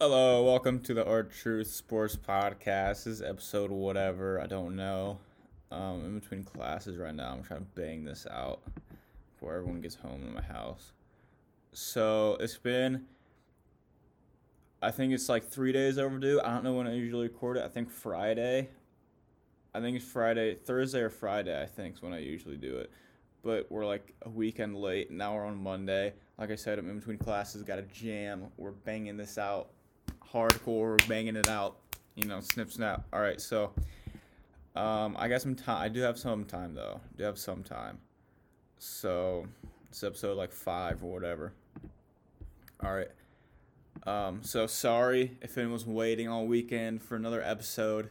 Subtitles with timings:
[0.00, 3.02] Hello, welcome to the Hard Truth Sports Podcast.
[3.02, 5.18] This is episode whatever, I don't know.
[5.72, 8.60] Um, in between classes right now, I'm trying to bang this out
[9.34, 10.92] before everyone gets home to my house.
[11.72, 13.06] So it's been,
[14.80, 16.40] I think it's like three days overdue.
[16.44, 17.64] I don't know when I usually record it.
[17.64, 18.68] I think Friday.
[19.74, 22.92] I think it's Friday, Thursday or Friday, I think is when I usually do it.
[23.42, 25.10] But we're like a weekend late.
[25.10, 26.12] Now we're on Monday.
[26.38, 28.44] Like I said, I'm in between classes, got a jam.
[28.58, 29.70] We're banging this out
[30.32, 31.76] hardcore, banging it out,
[32.14, 33.04] you know, snip snap.
[33.12, 33.72] All right, so
[34.76, 35.82] um, I got some time.
[35.82, 37.00] I do have some time though.
[37.02, 37.98] I do have some time.
[38.78, 39.46] So
[39.90, 41.52] it's episode like five or whatever.
[42.82, 43.10] All right.
[44.06, 48.10] Um, so sorry if anyone's waiting all weekend for another episode.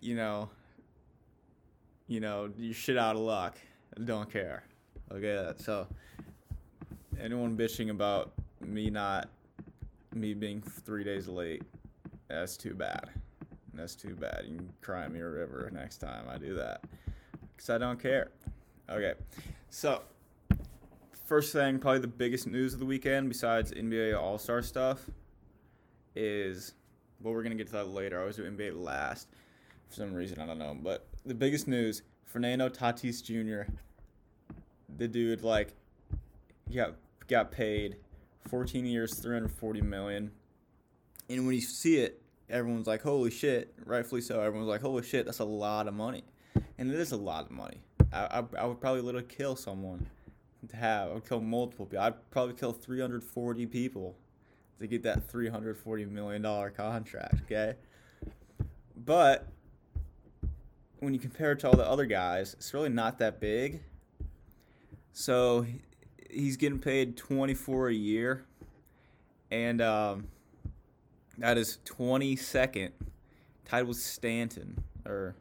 [0.00, 0.50] You know,
[2.06, 3.56] you know, you shit out of luck.
[4.04, 4.64] Don't care.
[5.10, 5.86] Okay, so
[7.20, 9.28] anyone bitching about me not
[10.14, 11.62] me being three days late,
[12.28, 13.10] that's too bad.
[13.72, 14.44] That's too bad.
[14.48, 16.84] You can cry me a river next time I do that.
[17.56, 18.30] Because I don't care.
[18.88, 19.14] Okay.
[19.70, 20.02] So,
[21.26, 25.10] first thing, probably the biggest news of the weekend, besides NBA All Star stuff,
[26.14, 26.74] is
[27.24, 28.18] well, we're going to get to that later.
[28.18, 29.28] I always do NBA last
[29.88, 30.38] for some reason.
[30.40, 30.76] I don't know.
[30.80, 33.70] But the biggest news Fernando Tatis Jr.,
[34.98, 35.72] the dude, like,
[36.72, 36.94] got,
[37.26, 37.96] got paid
[38.48, 40.30] 14 years, 340 million.
[41.28, 44.40] And when you see it, everyone's like, "Holy shit!" Rightfully so.
[44.40, 46.24] Everyone's like, "Holy shit, that's a lot of money,"
[46.78, 47.80] and it is a lot of money.
[48.12, 50.06] I, I, I would probably literally kill someone
[50.68, 51.10] to have.
[51.10, 52.04] I would kill multiple people.
[52.04, 54.16] I'd probably kill 340 people
[54.80, 57.42] to get that 340 million dollar contract.
[57.42, 57.74] Okay,
[58.96, 59.48] but
[61.00, 63.82] when you compare it to all the other guys, it's really not that big.
[65.12, 65.66] So
[66.34, 68.44] he's getting paid 24 a year,
[69.50, 70.28] and um,
[71.38, 72.90] that is 22nd,
[73.64, 75.34] tied with Stanton, or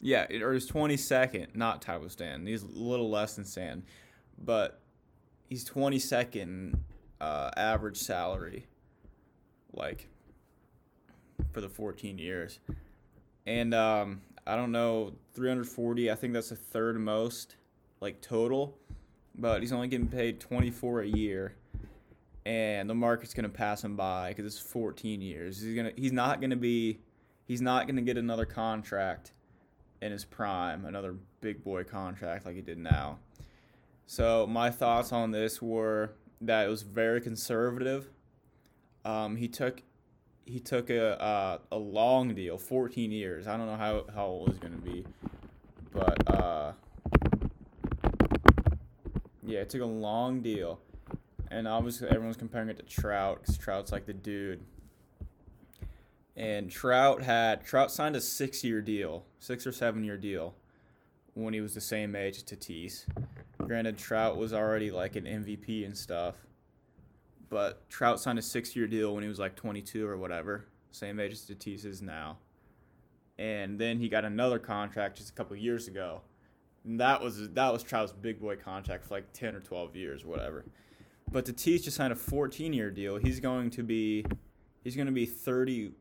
[0.00, 2.46] yeah, it, or is 22nd, not tied with Stanton.
[2.46, 3.84] He's a little less than Stan,
[4.42, 4.80] but
[5.48, 6.78] he's 22nd
[7.20, 8.66] uh, average salary,
[9.72, 10.08] like
[11.52, 12.58] for the 14 years,
[13.46, 16.10] and um, I don't know 340.
[16.10, 17.56] I think that's the third most
[18.02, 18.76] like total,
[19.36, 21.54] but he's only getting paid 24 a year,
[22.44, 25.62] and the market's gonna pass him by because it's 14 years.
[25.62, 26.98] He's gonna he's not gonna be
[27.46, 29.32] he's not gonna get another contract
[30.02, 33.20] in his prime, another big boy contract like he did now.
[34.06, 38.10] So my thoughts on this were that it was very conservative.
[39.04, 39.82] Um, he took
[40.44, 43.46] he took a uh, a long deal, 14 years.
[43.46, 45.06] I don't know how how old he's gonna be,
[45.92, 46.72] but uh,
[49.44, 50.80] yeah, it took a long deal,
[51.50, 54.60] and obviously everyone's comparing it to Trout because Trout's like the dude.
[56.36, 60.54] And Trout had Trout signed a six-year deal, six or seven-year deal,
[61.34, 63.04] when he was the same age as Tatis.
[63.58, 66.36] Granted, Trout was already like an MVP and stuff,
[67.50, 71.32] but Trout signed a six-year deal when he was like 22 or whatever, same age
[71.32, 72.38] as Tatis is now.
[73.38, 76.22] And then he got another contract just a couple years ago
[76.84, 80.24] and that was that was Trout's big boy contract for like ten or twelve years,
[80.24, 80.64] whatever.
[81.30, 83.16] But Tatis just signed a 14 year deal.
[83.16, 84.24] He's going to be
[84.84, 85.92] he's going to be 30,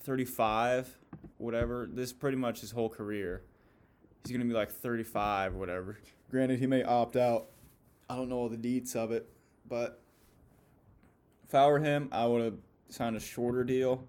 [0.00, 0.98] 35,
[1.38, 1.88] whatever.
[1.90, 3.42] This is pretty much his whole career.
[4.24, 5.98] He's going to be like 35, whatever.
[6.30, 7.48] Granted, he may opt out.
[8.10, 9.28] I don't know all the deets of it,
[9.68, 10.00] but
[11.46, 12.54] if I were him, I would have
[12.88, 14.04] signed a shorter deal,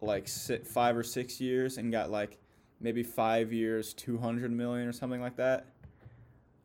[0.00, 2.38] like five or six years, and got like
[2.82, 5.66] maybe five years, 200 million or something like that.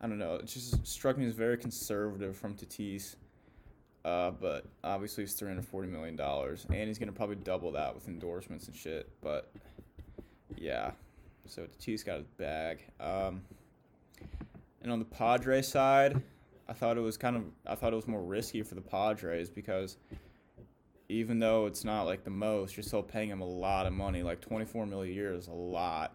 [0.02, 0.36] I don't know.
[0.36, 3.16] It just struck me as very conservative from Tatis.
[4.06, 8.68] Uh, but obviously it's 340 million dollars, and he's gonna probably double that with endorsements
[8.68, 9.10] and shit.
[9.22, 9.52] But
[10.56, 10.92] yeah,
[11.46, 12.86] so Tatis got his bag.
[13.02, 13.42] Um,
[14.82, 16.22] and on the Padres side,
[16.70, 19.50] I thought it was kind of I thought it was more risky for the Padres
[19.50, 19.98] because
[21.10, 24.24] even though it's not like the most, you're still paying him a lot of money.
[24.24, 26.14] Like 24 million a year is a lot.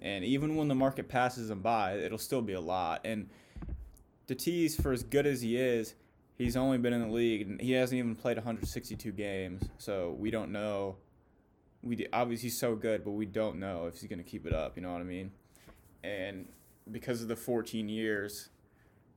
[0.00, 3.02] And even when the market passes him by, it'll still be a lot.
[3.04, 3.28] And
[4.28, 5.94] Tatis, for as good as he is,
[6.36, 9.62] he's only been in the league and he hasn't even played 162 games.
[9.78, 10.96] So we don't know.
[11.82, 14.76] We obviously he's so good, but we don't know if he's gonna keep it up.
[14.76, 15.30] You know what I mean?
[16.02, 16.48] And
[16.90, 18.48] because of the 14 years,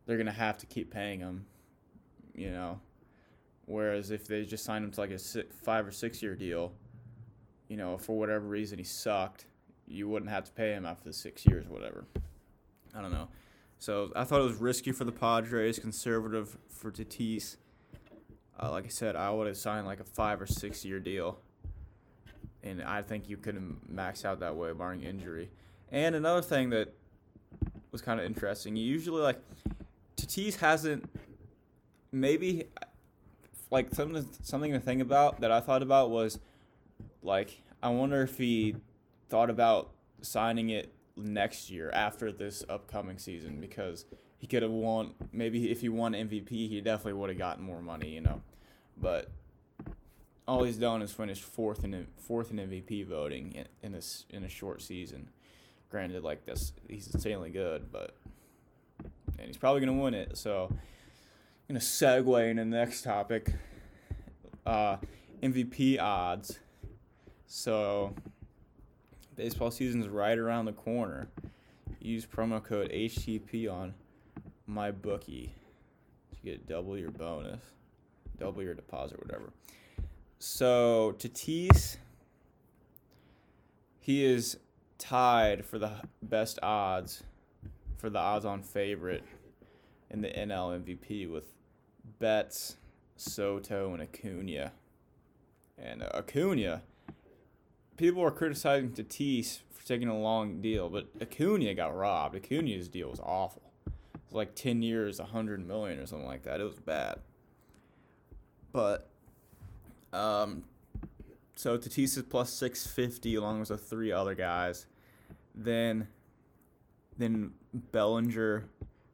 [0.06, 1.46] they're gonna have to keep paying him.
[2.36, 2.80] You know,
[3.68, 6.72] Whereas if they just signed him to like a six, five or six year deal,
[7.68, 9.46] you know, for whatever reason he sucked,
[9.86, 12.06] you wouldn't have to pay him after the six years or whatever.
[12.96, 13.28] I don't know.
[13.78, 17.58] So I thought it was risky for the Padres, conservative for Tatis.
[18.58, 21.40] uh, like I said, I would have signed like a five or six year deal,
[22.64, 25.50] and I think you couldn't max out that way barring injury.
[25.92, 26.94] And another thing that
[27.92, 29.40] was kind of interesting, you usually like
[30.16, 31.08] Tatis hasn't
[32.12, 32.66] maybe
[33.70, 36.40] like something something to think about that I thought about was
[37.22, 38.76] like I wonder if he
[39.30, 39.92] thought about
[40.22, 44.06] signing it next year after this upcoming season because
[44.38, 47.82] he could have won maybe if he won MVP he definitely would have gotten more
[47.82, 48.42] money, you know.
[49.00, 49.30] But
[50.48, 54.44] all he's done is finished fourth in fourth in MVP voting in, in this in
[54.44, 55.30] a short season.
[55.90, 58.16] Granted, like this, he's insanely good, but
[59.38, 60.38] and he's probably gonna win it.
[60.38, 60.72] So,
[61.70, 63.54] I'm gonna segue into the next topic.
[64.66, 64.98] Uh,
[65.44, 66.60] MVP odds.
[67.46, 68.14] So,
[69.36, 71.28] baseball season's right around the corner.
[72.00, 73.94] Use promo code HTP on
[74.66, 75.54] my bookie
[76.32, 77.60] to get double your bonus,
[78.40, 79.52] double your deposit, whatever.
[80.40, 81.98] So Tatis,
[84.00, 84.58] he is
[84.98, 85.92] tied for the
[86.22, 87.24] best odds
[87.98, 89.24] for the odds-on favorite
[90.10, 91.57] in the NL MVP with
[92.20, 92.78] Betts,
[93.16, 94.72] Soto, and Acuna.
[95.78, 96.82] And uh, Acuna,
[97.98, 102.36] people were criticizing Tatis for taking a long deal, but Acuna got robbed.
[102.36, 103.62] Acuna's deal was awful.
[103.86, 103.92] It
[104.30, 106.60] was like 10 years, 100 million or something like that.
[106.60, 107.20] It was bad.
[108.72, 109.10] But
[110.14, 110.64] um,
[111.56, 114.86] so Tatis is plus 650 along with the three other guys.
[115.56, 116.08] Then
[117.18, 118.66] then Bellinger,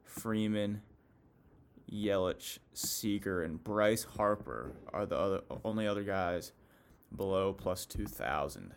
[0.04, 0.82] Freeman,
[1.90, 6.52] Yelich, Seager, and Bryce Harper are the other only other guys
[7.14, 8.74] below plus 2,000.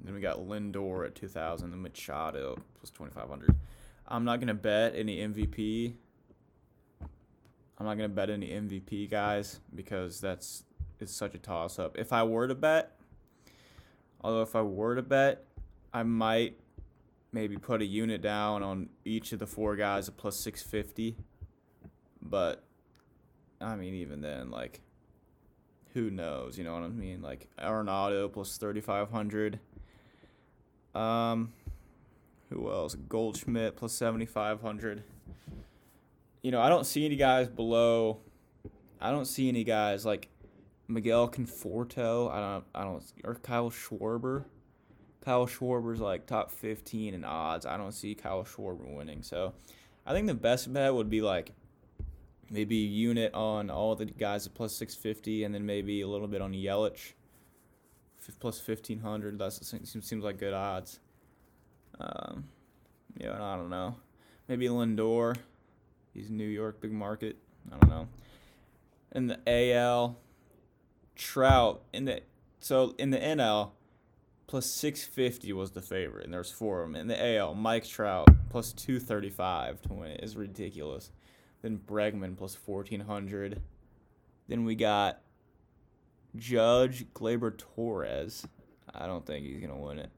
[0.00, 3.54] Then we got Lindor at 2,000, and Machado plus 2,500.
[4.06, 5.94] I'm not going to bet any MVP.
[7.00, 10.64] I'm not going to bet any MVP guys because that's
[11.00, 11.96] it's such a toss up.
[11.96, 12.96] If I were to bet,
[14.20, 15.44] although if I were to bet,
[15.92, 16.58] I might
[17.32, 21.16] maybe put a unit down on each of the four guys at plus 650.
[22.22, 22.62] But
[23.60, 24.80] I mean, even then, like,
[25.94, 26.58] who knows?
[26.58, 27.22] You know what I mean?
[27.22, 29.58] Like Arenado plus 3,500.
[30.94, 31.52] Um,
[32.50, 32.94] who else?
[32.94, 35.02] Goldschmidt plus 7,500.
[36.42, 38.20] You know, I don't see any guys below.
[39.00, 40.28] I don't see any guys like
[40.86, 42.30] Miguel Conforto.
[42.30, 42.64] I don't.
[42.74, 43.02] I don't.
[43.24, 44.44] Or Kyle Schwarber.
[45.24, 47.66] Kyle Schwarber's like top 15 in odds.
[47.66, 49.22] I don't see Kyle Schwarber winning.
[49.22, 49.52] So,
[50.06, 51.52] I think the best bet would be like
[52.50, 56.40] maybe unit on all the guys at plus 650, and then maybe a little bit
[56.40, 57.12] on Yelich
[58.40, 59.38] plus 1500.
[59.38, 61.00] That seems like good odds.
[61.98, 62.48] Um,
[63.18, 63.96] yeah, I don't know.
[64.48, 65.36] Maybe Lindor.
[66.14, 67.36] He's New York, big market.
[67.72, 68.08] I don't know.
[69.12, 70.18] In the AL,
[71.14, 72.22] Trout in the
[72.60, 73.72] so in the NL
[74.46, 76.96] plus 650 was the favorite, and there's four of them.
[77.00, 81.10] In the AL, Mike Trout plus 235 to win it is ridiculous.
[81.62, 83.60] Then Bregman plus 1400.
[84.48, 85.20] Then we got
[86.36, 88.46] Judge Gleyber Torres.
[88.94, 90.10] I don't think he's gonna win it.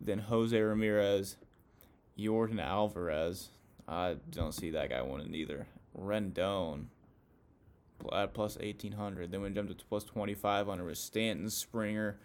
[0.00, 1.36] Then Jose Ramirez,
[2.18, 3.50] Yordan Alvarez.
[3.86, 5.66] I don't see that guy winning either.
[5.98, 6.86] Rendon
[8.12, 9.30] at plus 1800.
[9.30, 12.18] Then we jumped to plus 2500 with Stanton, Springer,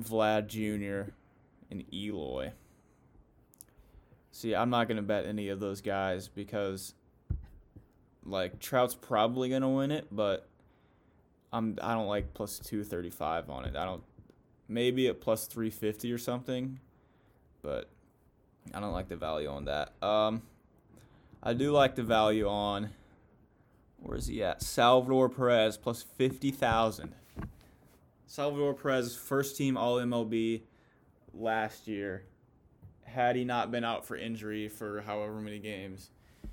[0.00, 1.12] Vlad Jr.,
[1.70, 2.52] and Eloy.
[4.32, 6.94] See, I'm not to bet any of those guys because,
[8.24, 10.48] like, Trout's probably to win it, but
[11.52, 13.76] I'm I don't like plus 235 on it.
[13.76, 14.02] I don't
[14.68, 16.80] maybe at plus 350 or something,
[17.60, 17.90] but
[18.72, 19.92] I don't like the value on that.
[20.02, 20.42] Um,
[21.42, 22.90] I do like the value on
[24.00, 24.62] where is he at?
[24.62, 27.14] Salvador Perez plus 50,000.
[28.26, 30.62] Salvador Perez, first team All MLB
[31.34, 32.24] last year.
[33.12, 36.10] Had he not been out for injury for however many games,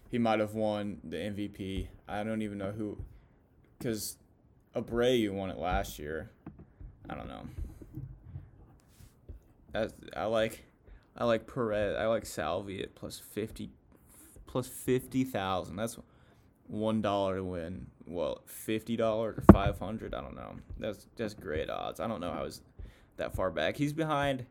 [0.09, 1.87] he might have won the MVP.
[2.07, 2.97] I don't even know who,
[3.77, 4.17] because
[4.75, 6.31] Abreu won it last year.
[7.09, 7.43] I don't know.
[9.71, 10.65] That's, I like,
[11.17, 11.95] I like Perez.
[11.97, 13.69] I like Salvy at plus fifty,
[14.45, 15.75] plus fifty thousand.
[15.75, 15.97] That's
[16.67, 17.87] one dollar to win.
[18.05, 20.13] Well, fifty dollars or five hundred.
[20.13, 20.55] I don't know.
[20.77, 21.99] That's that's great odds.
[21.99, 22.61] I don't know how he's
[23.17, 23.77] that far back.
[23.77, 24.45] He's behind.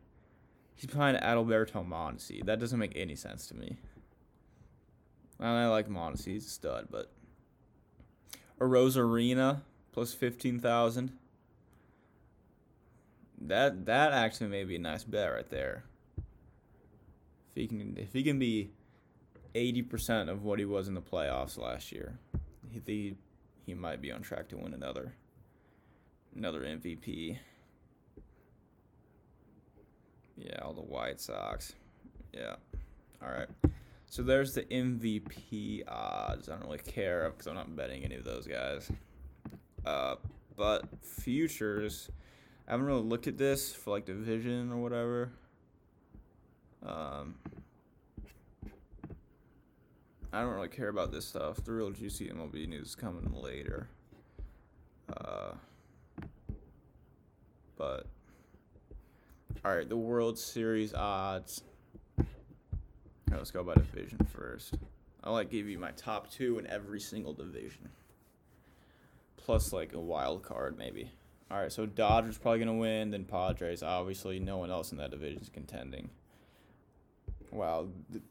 [0.79, 2.45] He's behind Adalberto Mondesi.
[2.45, 3.75] That doesn't make any sense to me.
[5.37, 6.27] And I like Mondesi.
[6.27, 7.11] He's a stud, but
[8.61, 9.59] Arozarena
[9.91, 11.11] plus fifteen thousand.
[13.41, 15.83] That that actually may be a nice bet right there.
[16.17, 18.69] If he can if he can be
[19.55, 22.19] eighty percent of what he was in the playoffs last year.
[22.71, 23.15] He, he
[23.65, 25.11] he might be on track to win another
[26.33, 27.37] another MVP.
[30.39, 31.73] Yeah, all the White Sox.
[32.33, 32.55] Yeah.
[33.21, 33.49] All right.
[34.07, 36.49] So there's the MVP odds.
[36.49, 38.89] I don't really care because I'm not betting any of those guys.
[39.85, 40.15] Uh,
[40.55, 42.09] but futures,
[42.67, 45.31] I haven't really looked at this for like division or whatever.
[46.85, 47.35] Um,
[50.31, 51.63] I don't really care about this stuff.
[51.63, 53.89] The real juicy MLB news is coming later.
[55.15, 55.51] Uh,
[57.77, 58.07] but
[59.65, 61.63] all right, the World Series odds.
[62.17, 62.27] Right,
[63.37, 64.75] let's go by division first.
[65.23, 67.89] I'll like give you my top two in every single division.
[69.37, 71.11] Plus like a wild card maybe.
[71.51, 73.83] Alright, so Dodgers probably gonna win, then Padres.
[73.83, 76.09] Obviously no one else in that division is contending.
[77.51, 77.87] Wow.
[78.09, 78.21] The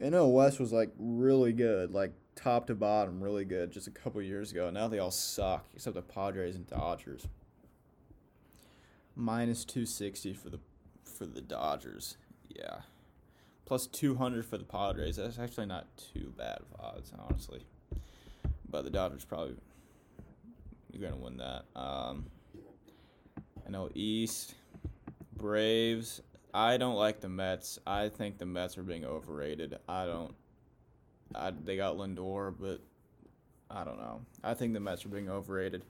[0.00, 4.22] NL West was like really good, like top to bottom, really good just a couple
[4.22, 4.70] years ago.
[4.70, 7.26] Now they all suck, except the Padres and Dodgers.
[9.14, 10.60] Minus two sixty for the
[11.04, 12.16] for the Dodgers.
[12.48, 12.80] Yeah
[13.72, 15.16] plus 200 for the Padres.
[15.16, 17.62] That's actually not too bad of odds, honestly.
[18.68, 19.54] But the Dodgers probably
[20.90, 21.64] you're gonna win that.
[21.74, 22.26] Um,
[23.66, 24.54] I know East
[25.36, 26.20] Braves.
[26.52, 27.78] I don't like the Mets.
[27.86, 29.78] I think the Mets are being overrated.
[29.88, 30.34] I don't.
[31.34, 32.80] I, they got Lindor, but
[33.70, 34.20] I don't know.
[34.44, 35.82] I think the Mets are being overrated.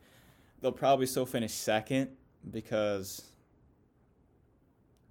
[0.61, 2.11] They'll probably still finish second
[2.51, 3.31] because,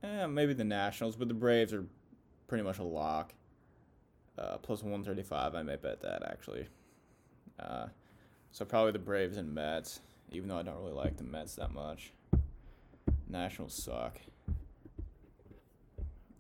[0.04, 1.86] eh, maybe the Nationals, but the Braves are
[2.48, 3.34] pretty much a lock.
[4.38, 6.68] Uh, plus 135, I may bet that actually.
[7.60, 7.88] Uh,
[8.52, 10.00] so probably the Braves and Mets,
[10.32, 12.12] even though I don't really like the Mets that much.
[13.30, 14.20] Nationals suck.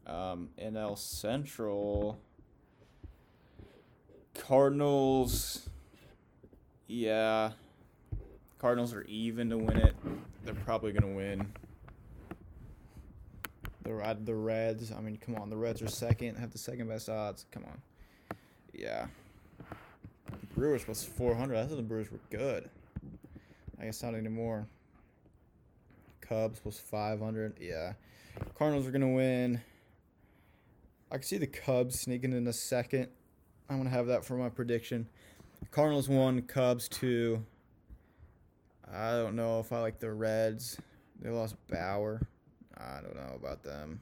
[0.05, 2.19] Um, NL Central,
[4.33, 5.69] Cardinals,
[6.87, 7.51] yeah.
[8.59, 9.95] Cardinals are even to win it.
[10.43, 11.53] They're probably to win.
[13.83, 14.91] The the Reds.
[14.91, 15.49] I mean, come on.
[15.49, 16.35] The Reds are second.
[16.35, 17.45] Have the second best odds.
[17.51, 17.81] Come on.
[18.73, 19.07] Yeah.
[20.55, 21.57] Brewers plus 400.
[21.57, 22.69] I thought the Brewers were good.
[23.79, 24.67] I guess not anymore.
[26.21, 27.57] Cubs plus 500.
[27.59, 27.93] Yeah.
[28.57, 29.61] Cardinals are to win.
[31.11, 33.07] I can see the Cubs sneaking in a second.
[33.69, 35.07] I'm to have that for my prediction.
[35.71, 37.43] Cardinals one, Cubs two.
[38.93, 40.77] I don't know if I like the Reds.
[41.21, 42.21] They lost Bauer.
[42.77, 44.01] I don't know about them.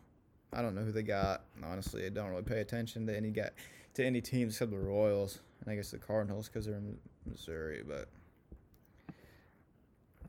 [0.51, 1.43] I don't know who they got.
[1.63, 3.50] Honestly, I don't really pay attention to any guy,
[3.96, 7.84] to any teams except the Royals and I guess the Cardinals because they're in Missouri.
[7.88, 8.08] But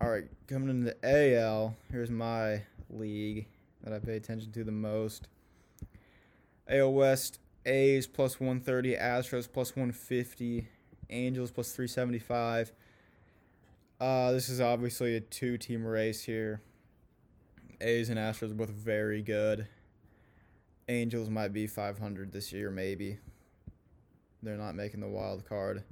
[0.01, 3.47] all right, coming into the AL, here's my league
[3.83, 5.29] that I pay attention to the most.
[6.69, 10.69] AL West, A's plus 130, Astros plus 150,
[11.09, 12.73] Angels plus 375.
[14.01, 16.63] Uh, this is obviously a two team race here.
[17.83, 19.69] A's and Astros both very good.
[20.89, 23.19] Angels might be 500 this year, maybe.
[24.43, 25.85] They're not making the wild card.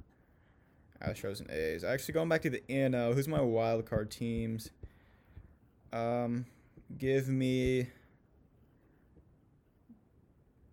[1.05, 1.83] Astros and A's.
[1.83, 4.71] Actually, going back to the NO, who's my wild card teams?
[5.93, 6.47] Um,
[6.97, 7.87] give me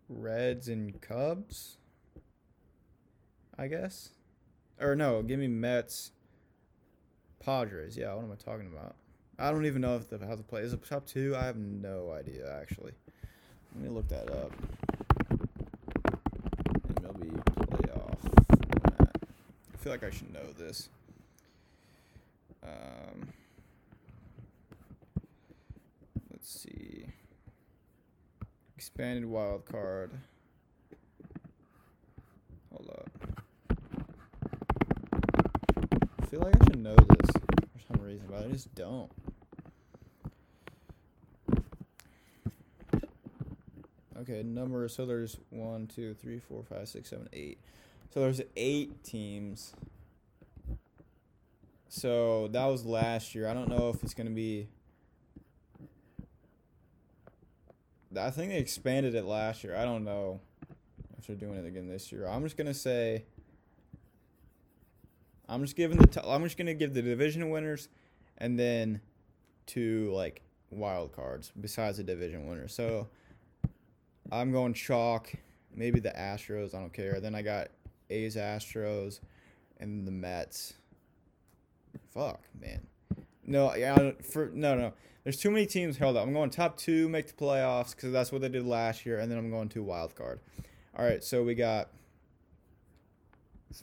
[0.09, 1.77] Reds and Cubs.
[3.59, 4.11] I guess,
[4.79, 6.11] or no, give me Mets,
[7.41, 7.97] Padres.
[7.97, 8.97] Yeah, what am I talking about?
[9.39, 11.35] I don't even know if the how to play is it top two.
[11.37, 12.93] I have no idea actually.
[13.75, 14.51] Let me look that up.
[16.95, 18.19] MLB playoff.
[19.75, 20.89] I feel like I should know this.
[22.63, 23.29] Um,
[26.33, 27.07] let's see.
[28.77, 30.13] Expanded wild card.
[32.73, 33.16] Hold up.
[36.27, 39.13] I feel like I should know this for some reason, but I just don't.
[44.19, 44.89] Okay, number.
[44.89, 47.61] So there's one, two, three, four, five, six, seven, eight.
[48.13, 49.73] So there's eight teams.
[51.89, 53.47] So that was last year.
[53.47, 54.67] I don't know if it's gonna be.
[58.19, 59.77] I think they expanded it last year.
[59.77, 60.41] I don't know
[61.19, 62.27] if they're doing it again this year.
[62.27, 63.27] I'm just gonna say.
[65.49, 66.07] I'm just giving the.
[66.07, 67.89] T- I'm just gonna give the division winners,
[68.39, 69.01] and then
[69.67, 72.75] two like wild cards besides the division winners.
[72.75, 73.09] So
[74.31, 75.33] I'm going chalk.
[75.75, 76.75] Maybe the Astros.
[76.75, 77.21] I don't care.
[77.21, 77.69] Then I got
[78.11, 79.21] A's, Astros,
[79.79, 80.75] and the Mets.
[82.13, 82.87] Fuck, man.
[83.45, 84.93] No, yeah, for no, no.
[85.23, 86.25] There's too many teams held up.
[86.27, 89.31] I'm going top two, make the playoffs because that's what they did last year, and
[89.31, 90.41] then I'm going to wild card.
[90.97, 91.91] All right, so we got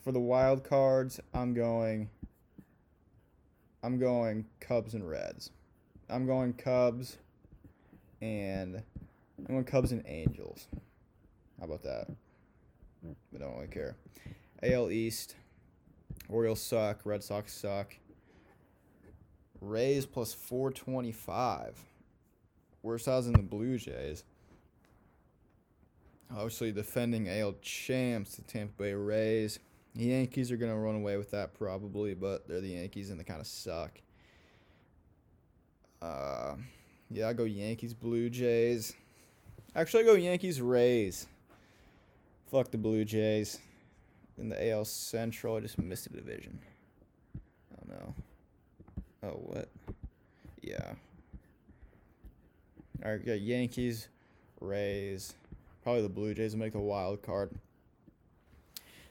[0.04, 1.20] for the wild cards.
[1.34, 2.10] I'm going
[3.84, 5.52] I'm going Cubs and Reds.
[6.10, 7.18] I'm going Cubs
[8.22, 8.82] and
[9.40, 10.68] I'm going Cubs and Angels.
[11.60, 12.08] How about that?
[13.06, 13.98] I don't really care.
[14.64, 15.36] AL East.
[16.30, 17.02] Orioles suck.
[17.06, 17.96] Red Sox suck.
[19.60, 21.78] Rays plus 425.
[22.82, 24.24] Worst odds in the Blue Jays.
[26.32, 29.60] Obviously, defending AL champs, the Tampa Bay Rays.
[29.96, 33.20] The Yankees are going to run away with that probably, but they're the Yankees and
[33.20, 34.00] they kind of suck.
[36.02, 36.56] Uh,
[37.12, 38.94] yeah, I go Yankees, Blue Jays.
[39.76, 41.28] Actually, I go Yankees, Rays.
[42.52, 43.60] Fuck the Blue Jays.
[44.38, 46.60] In the AL Central, I just missed a division.
[47.74, 48.16] Oh no.
[49.24, 49.70] Oh what?
[50.62, 50.94] Yeah.
[53.06, 54.08] All right, got Yankees,
[54.60, 55.36] Rays.
[55.84, 57.52] Probably the Blue Jays will make the wild card.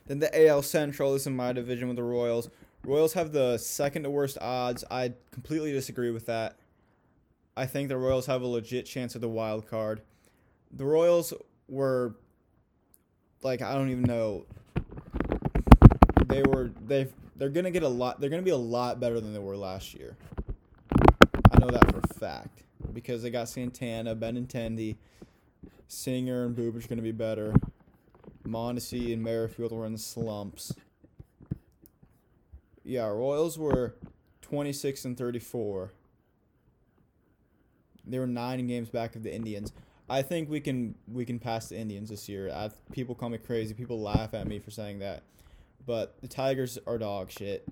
[0.06, 2.50] Then the AL Central is in my division with the Royals.
[2.84, 4.84] Royals have the second to worst odds.
[4.90, 6.56] I completely disagree with that.
[7.56, 10.02] I think the Royals have a legit chance at the wild card.
[10.72, 11.32] The Royals
[11.68, 12.16] were
[13.42, 14.46] like I don't even know.
[16.26, 18.20] They were they they're gonna get a lot.
[18.20, 20.16] They're gonna be a lot better than they were last year.
[21.52, 24.96] I know that for a fact because they got Santana, Benintendi,
[25.88, 27.54] Singer, and are gonna be better.
[28.46, 30.74] Mondesi and Merrifield were in slumps.
[32.84, 33.94] Yeah, Royals were
[34.42, 35.92] 26 and 34.
[38.04, 39.72] They were nine games back of the Indians.
[40.08, 42.50] I think we can we can pass the Indians this year.
[42.50, 43.72] I, people call me crazy.
[43.72, 45.22] People laugh at me for saying that,
[45.86, 47.66] but the Tigers are dog shit.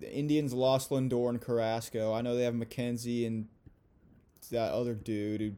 [0.00, 2.12] The Indians lost Lindor and Carrasco.
[2.12, 3.46] I know they have McKenzie and
[4.50, 5.52] that other dude who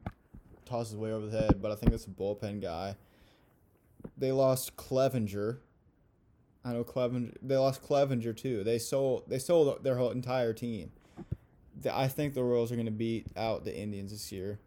[0.65, 2.97] tosses way over the head, but I think that's a bullpen guy.
[4.17, 5.59] They lost Clevinger.
[6.65, 7.35] I know Clevinger.
[7.43, 8.65] They lost Clevinger too.
[8.65, 9.25] They sold.
[9.29, 10.91] They sold their whole entire team.
[11.93, 14.59] I think the Royals are going to beat out the Indians this year.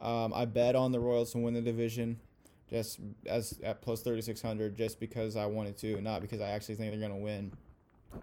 [0.00, 2.20] Um, I bet on the Royals to win the division,
[2.68, 6.50] just as at plus thirty six hundred, just because I wanted to, not because I
[6.50, 7.52] actually think they're going to win.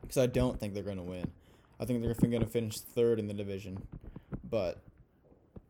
[0.01, 1.31] Because I don't think they're going to win.
[1.79, 3.85] I think they're going to finish third in the division,
[4.49, 4.81] but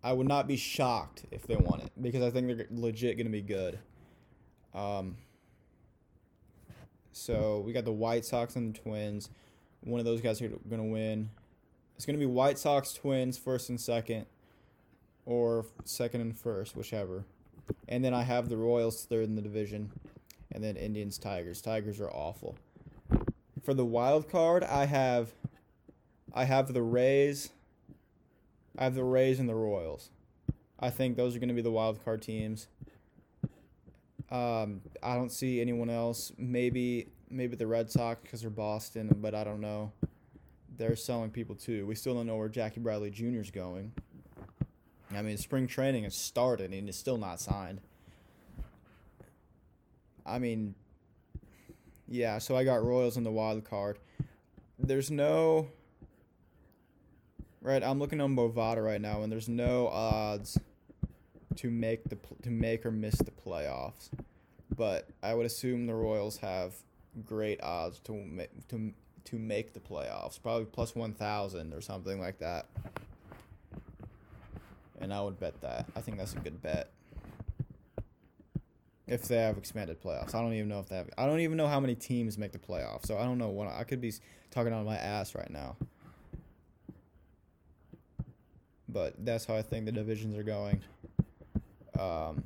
[0.03, 3.25] I would not be shocked if they won it because I think they're legit going
[3.25, 3.79] to be good.
[4.73, 5.17] Um,
[7.11, 9.29] so we got the White Sox and the Twins.
[9.81, 11.29] One of those guys are going to win.
[11.95, 14.25] It's going to be White Sox, Twins, first and second,
[15.25, 17.25] or second and first, whichever.
[17.87, 19.91] And then I have the Royals third in the division,
[20.51, 21.61] and then Indians, Tigers.
[21.61, 22.57] Tigers are awful.
[23.63, 25.33] For the wild card, I have,
[26.33, 27.51] I have the Rays.
[28.77, 30.09] I have the Rays and the Royals.
[30.79, 32.67] I think those are going to be the wild card teams.
[34.33, 36.33] Um, I don't see anyone else.
[36.37, 39.91] Maybe maybe the Red Sox because they're Boston, but I don't know
[40.77, 41.85] they're selling people too.
[41.85, 43.39] We still don't know where Jackie Bradley Jr.
[43.39, 43.91] is going.
[45.15, 47.81] I mean, spring training has started and is still not signed.
[50.25, 50.73] I mean,
[52.07, 52.39] yeah.
[52.39, 53.99] So I got Royals in the wild card.
[54.79, 55.67] There's no
[57.61, 57.83] right.
[57.83, 60.57] I'm looking on Bovada right now, and there's no odds
[61.57, 64.09] to make the to make or miss the playoffs.
[64.75, 66.73] But I would assume the Royals have
[67.25, 68.93] great odds to to
[69.25, 72.65] to make the playoffs, probably plus 1,000 or something like that.
[74.99, 75.85] And I would bet that.
[75.95, 76.89] I think that's a good bet.
[79.05, 81.09] If they have expanded playoffs, I don't even know if they have.
[81.17, 83.67] I don't even know how many teams make the playoffs, so I don't know what
[83.67, 84.13] I could be
[84.49, 85.75] talking on my ass right now.
[88.87, 90.81] But that's how I think the divisions are going.
[92.03, 92.43] Um,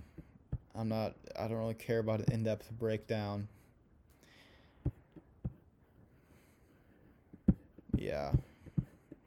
[0.76, 1.15] I'm not.
[1.38, 3.48] I don't really care about an in-depth breakdown
[7.98, 8.32] Yeah.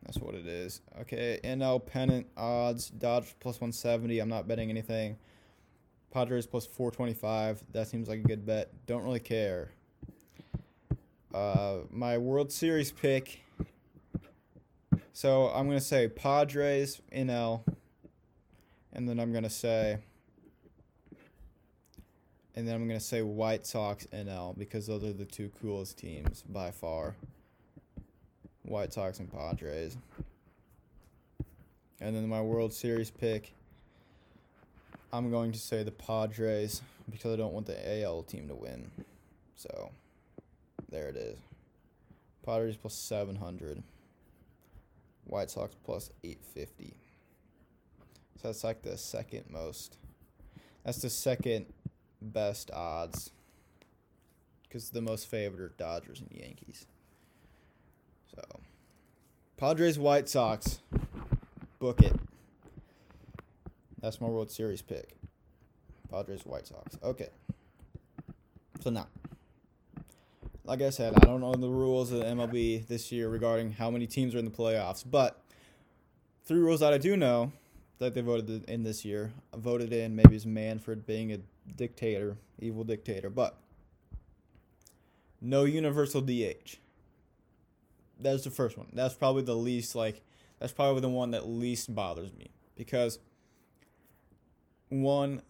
[0.04, 0.80] That's what it is.
[1.02, 2.90] Okay, NL pennant odds.
[2.90, 4.18] Dodge plus 170.
[4.18, 5.16] I'm not betting anything.
[6.10, 7.62] Padres plus 425.
[7.72, 8.70] That seems like a good bet.
[8.86, 9.70] Don't really care.
[11.32, 13.40] Uh, my World Series pick.
[15.12, 17.62] So I'm to say Padres, NL.
[18.92, 19.98] And then I'm to say.
[22.56, 26.42] And then I'm to say White Sox, NL, because those are the two coolest teams
[26.48, 27.14] by far.
[28.62, 29.96] White Sox and Padres.
[32.00, 33.52] And then my World Series pick,
[35.12, 38.90] I'm going to say the Padres because I don't want the AL team to win.
[39.56, 39.90] So,
[40.90, 41.38] there it is.
[42.44, 43.82] Padres plus 700.
[45.24, 46.94] White Sox plus 850.
[48.40, 49.96] So that's like the second most.
[50.84, 51.66] That's the second
[52.20, 53.30] best odds.
[54.62, 56.86] Because the most favored are Dodgers and Yankees.
[58.34, 58.42] So,
[59.56, 60.80] Padres White Sox.
[61.80, 62.14] Book it.
[64.00, 65.16] That's my World Series pick.
[66.10, 66.96] Padres White Sox.
[67.02, 67.28] Okay.
[68.80, 69.08] So now,
[70.64, 73.90] like I said, I don't know the rules of the MLB this year regarding how
[73.90, 75.42] many teams are in the playoffs, but
[76.44, 77.52] three rules that I do know
[77.98, 79.32] that they voted in this year.
[79.54, 81.38] Voted in maybe as Manfred being a
[81.76, 83.58] dictator, evil dictator, but
[85.40, 86.76] no universal DH.
[88.18, 88.88] That's the first one.
[88.92, 90.22] That's probably the least like
[90.58, 93.18] that's probably the one that least bothers me because
[94.90, 95.42] one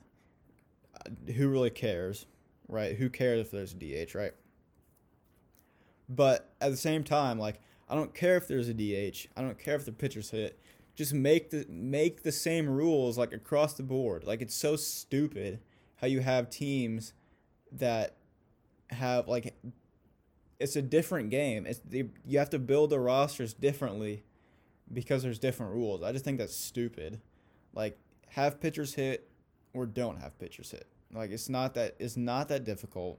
[0.95, 2.27] uh, who really cares,
[2.69, 2.97] right?
[2.97, 4.33] Who cares if there's a DH, right?
[6.09, 9.27] But at the same time, like I don't care if there's a DH.
[9.37, 10.61] I don't care if the pitcher's hit.
[10.95, 14.25] Just make the make the same rules like across the board.
[14.25, 15.61] Like it's so stupid
[16.01, 17.13] how you have teams
[17.73, 18.17] that
[18.89, 19.55] have like
[20.59, 21.67] it's a different game.
[21.67, 24.25] It's the, you have to build the rosters differently
[24.93, 26.03] because there's different rules.
[26.03, 27.21] I just think that's stupid.
[27.73, 29.29] Like have pitchers hit
[29.73, 30.87] or don't have pitchers hit.
[31.13, 33.19] Like it's not that it's not that difficult.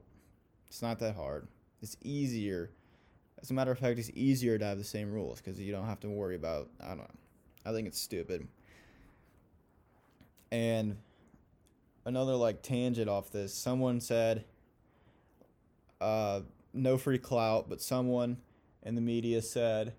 [0.67, 1.47] It's not that hard.
[1.81, 2.71] It's easier.
[3.41, 5.87] As a matter of fact, it's easier to have the same rules because you don't
[5.87, 6.69] have to worry about.
[6.79, 7.07] I don't know.
[7.65, 8.47] I think it's stupid.
[10.51, 10.97] And
[12.05, 13.53] another like tangent off this.
[13.53, 14.45] Someone said,
[15.99, 16.41] uh,
[16.73, 18.37] no free clout, but someone
[18.83, 19.93] in the media said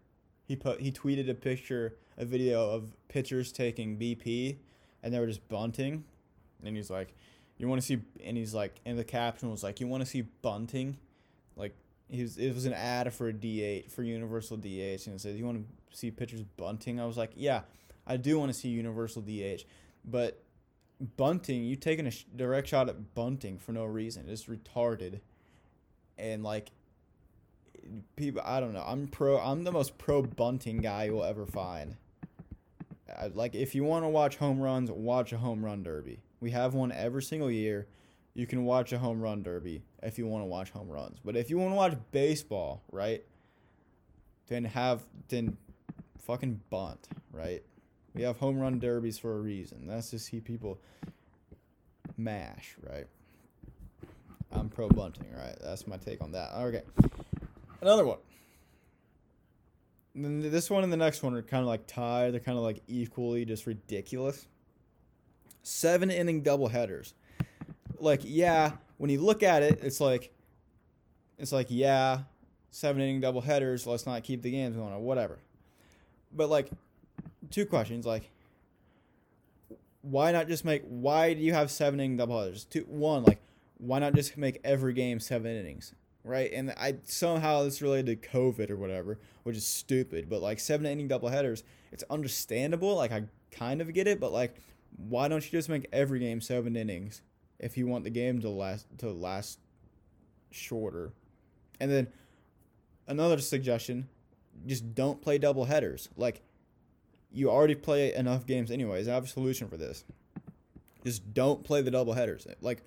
[0.45, 4.57] he put he tweeted a picture, a video of pitchers taking BP,
[5.03, 6.05] and they were just bunting,
[6.65, 7.15] and he's like,
[7.57, 10.09] "You want to see?" And he's like, and the caption was like, "You want to
[10.09, 10.99] see bunting?"
[11.57, 11.75] Like
[12.09, 15.37] he was, it was an ad for a DH for Universal DH, and it said,
[15.37, 17.62] "You want to see pitchers bunting?" I was like, "Yeah,
[18.07, 19.65] I do want to see Universal DH,
[20.05, 20.43] but."
[21.17, 24.27] Bunting, you taking a sh- direct shot at bunting for no reason.
[24.29, 25.21] It's retarded
[26.19, 26.71] and like
[28.17, 28.85] people I don't know.
[28.87, 31.97] I'm pro I'm the most pro bunting guy you'll ever find.
[33.15, 36.21] I, like if you want to watch home runs, watch a home run derby.
[36.41, 37.87] We have one every single year.
[38.35, 41.19] You can watch a home run derby if you want to watch home runs.
[41.23, 43.23] But if you want to watch baseball, right?
[44.49, 45.57] Then have then
[46.19, 47.62] fucking bunt, right?
[48.14, 49.87] We have home run derbies for a reason.
[49.87, 50.79] That's to see people
[52.16, 53.07] mash, right?
[54.53, 55.57] I'm pro bunting, right?
[55.62, 56.53] That's my take on that.
[56.55, 56.83] Okay.
[57.81, 58.18] Another one.
[60.14, 62.35] This one and the next one are kind of like tied.
[62.35, 64.46] They're kind of like equally just ridiculous.
[65.62, 67.14] Seven inning double headers.
[67.98, 70.35] Like, yeah, when you look at it, it's like,
[71.38, 72.20] it's like, yeah,
[72.70, 73.87] seven inning double headers.
[73.87, 75.38] Let's not keep the games going or whatever.
[76.31, 76.68] But like,
[77.53, 78.05] two questions.
[78.05, 78.31] Like,
[80.01, 80.83] why not just make?
[80.85, 82.65] Why do you have seven inning double headers?
[82.65, 83.41] Two, one, like,
[83.79, 85.95] why not just make every game seven innings?
[86.25, 90.29] Right, and I somehow it's related to COVID or whatever, which is stupid.
[90.29, 92.95] But like seven inning doubleheaders, it's understandable.
[92.95, 94.57] Like I kind of get it, but like,
[94.97, 97.23] why don't you just make every game seven innings
[97.59, 99.59] if you want the game to last to last
[100.53, 101.12] shorter?
[101.81, 102.07] And then
[103.09, 104.09] another suggestion,
[104.65, 106.09] just don't play double headers.
[106.17, 106.43] Like
[107.33, 109.09] you already play enough games anyways.
[109.09, 110.05] I have a solution for this.
[111.05, 112.47] Just don't play the double headers.
[112.61, 112.83] Like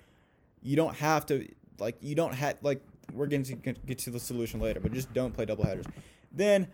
[0.62, 1.46] you don't have to
[1.78, 2.80] like you don't have like
[3.12, 5.86] we're going to get to the solution later, but just don't play double headers.
[6.32, 6.68] Then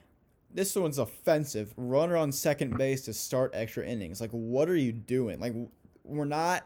[0.52, 1.72] this one's offensive.
[1.76, 4.20] Runner on second base to start extra innings.
[4.20, 5.40] Like what are you doing?
[5.40, 5.54] Like
[6.04, 6.64] we're not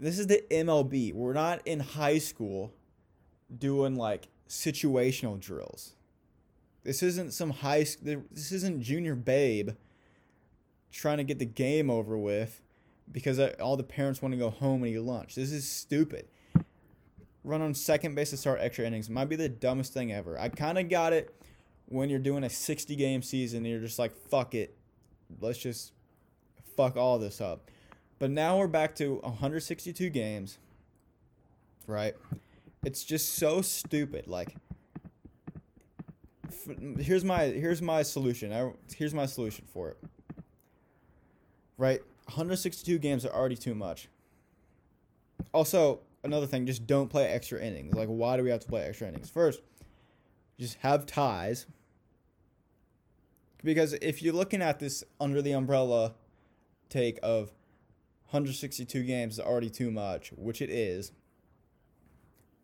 [0.00, 1.14] this is the MLB.
[1.14, 2.72] We're not in high school
[3.56, 5.94] doing like situational drills.
[6.84, 9.70] This isn't some high this isn't junior babe
[10.92, 12.60] trying to get the game over with
[13.10, 15.34] because uh, all the parents want to go home and eat lunch.
[15.34, 16.28] This is stupid.
[17.44, 20.38] Run on second base to start extra innings might be the dumbest thing ever.
[20.38, 21.34] I kind of got it
[21.86, 24.76] when you're doing a 60 game season and you're just like, fuck it.
[25.40, 25.92] Let's just
[26.76, 27.70] fuck all this up.
[28.18, 30.58] But now we're back to 162 games,
[31.88, 32.14] right?
[32.84, 34.28] It's just so stupid.
[34.28, 34.54] Like,
[36.98, 38.52] here's my here's my solution.
[38.52, 39.98] I, here's my solution for it.
[41.82, 44.08] Right, 162 games are already too much.
[45.52, 47.92] Also, another thing, just don't play extra innings.
[47.92, 49.28] Like, why do we have to play extra innings?
[49.28, 49.62] First,
[50.60, 51.66] just have ties.
[53.64, 56.14] Because if you're looking at this under the umbrella
[56.88, 57.48] take of
[58.26, 61.10] 162 games is already too much, which it is,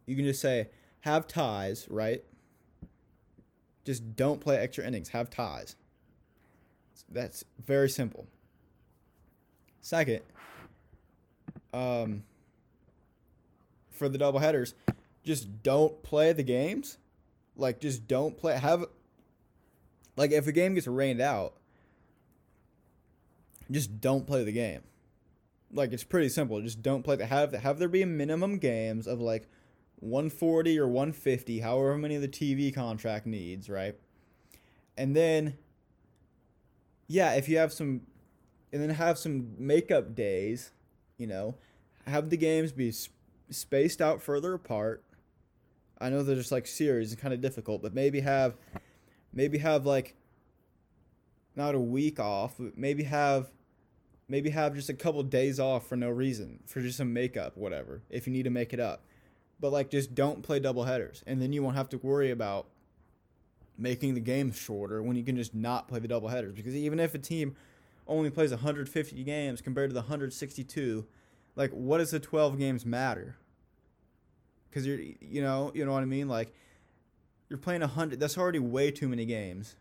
[0.07, 0.69] you can just say,
[1.01, 2.23] have ties, right?
[3.85, 5.09] Just don't play extra innings.
[5.09, 5.75] Have ties.
[7.09, 8.29] That's very simple.
[9.81, 10.21] Second,
[11.73, 12.23] um,
[13.91, 14.75] for the double headers,
[15.25, 16.99] just don't play the games.
[17.57, 18.57] Like, just don't play.
[18.59, 18.85] Have
[20.17, 21.55] Like if a game gets rained out,
[23.71, 24.83] just don't play the game.
[25.73, 26.61] Like it's pretty simple.
[26.63, 29.49] Just don't play the have have there be a minimum games of like
[30.01, 33.97] 140 or 150, however many the TV contract needs, right?
[34.97, 35.59] And then
[37.07, 38.03] yeah, if you have some
[38.73, 40.71] and then have some makeup days,
[41.17, 41.55] you know,
[42.07, 43.15] have the games be sp-
[43.51, 45.03] spaced out further apart.
[46.01, 48.57] I know they're just like series and kind of difficult, but maybe have
[49.33, 50.15] maybe have like
[51.57, 53.51] not a week off, but maybe have
[54.29, 58.03] maybe have just a couple days off for no reason, for just some makeup, whatever,
[58.11, 59.05] if you need to make it up.
[59.61, 62.69] But like just don't play double headers and then you won't have to worry about
[63.77, 66.99] making the games shorter when you can just not play the double headers because even
[66.99, 67.55] if a team
[68.09, 71.07] only plays 150 games compared to the 162,
[71.55, 73.37] like what does the 12 games matter?
[74.73, 76.29] Cuz you're you know, you know what I mean?
[76.29, 76.55] Like
[77.49, 79.77] you're playing 100 that's already way too many games.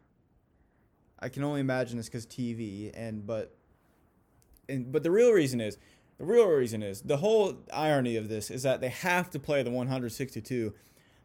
[1.19, 3.55] I can only imagine this cuz TV and but
[4.69, 5.77] and but the real reason is
[6.17, 9.63] the real reason is the whole irony of this is that they have to play
[9.63, 10.73] the 162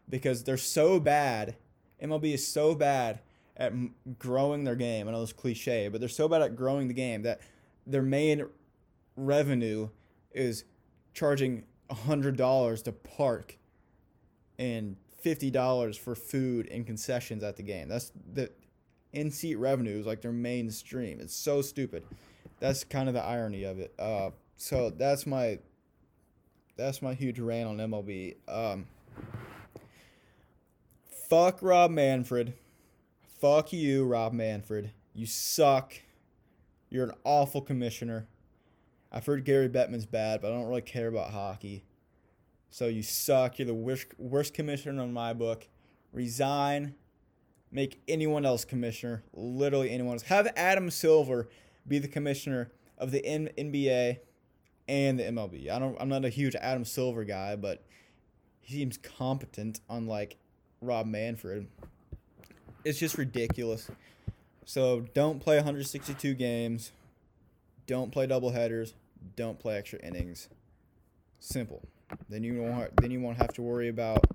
[0.09, 1.55] because they're so bad.
[2.01, 3.21] MLB is so bad
[3.57, 3.73] at
[4.17, 5.07] growing their game.
[5.07, 7.41] I know it's cliche, but they're so bad at growing the game that
[7.85, 8.45] their main
[9.15, 9.89] revenue
[10.31, 10.65] is
[11.13, 13.57] charging hundred dollars to park
[14.57, 17.87] and fifty dollars for food and concessions at the game.
[17.87, 18.49] That's the
[19.11, 21.19] in seat revenue is like their main stream.
[21.21, 22.03] It's so stupid.
[22.59, 23.93] That's kind of the irony of it.
[23.99, 25.59] Uh, so that's my
[26.75, 28.35] that's my huge rant on MLB.
[28.47, 28.87] Um,
[31.29, 32.53] fuck Rob Manfred.
[33.43, 34.93] Fuck you, Rob Manfred.
[35.13, 35.95] You suck.
[36.89, 38.29] You're an awful commissioner.
[39.11, 41.83] I've heard Gary Bettman's bad, but I don't really care about hockey.
[42.69, 43.59] So you suck.
[43.59, 45.67] You're the worst, worst commissioner in my book.
[46.13, 46.95] Resign.
[47.69, 49.25] Make anyone else commissioner.
[49.33, 50.23] Literally anyone else.
[50.23, 51.49] Have Adam Silver
[51.85, 54.19] be the commissioner of the N- NBA
[54.87, 55.69] and the MLB.
[55.69, 55.97] I don't.
[55.99, 57.83] I'm not a huge Adam Silver guy, but
[58.61, 60.37] he seems competent, unlike
[60.79, 61.67] Rob Manfred.
[62.83, 63.89] It's just ridiculous.
[64.65, 66.91] So don't play 162 games.
[67.87, 68.93] Don't play double headers.
[69.35, 70.49] Don't play extra innings.
[71.39, 71.81] Simple.
[72.29, 72.95] Then you won't.
[73.01, 74.25] Then you won't have to worry about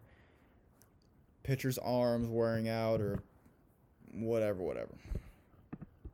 [1.42, 3.20] pitchers' arms wearing out or
[4.12, 4.94] whatever, whatever.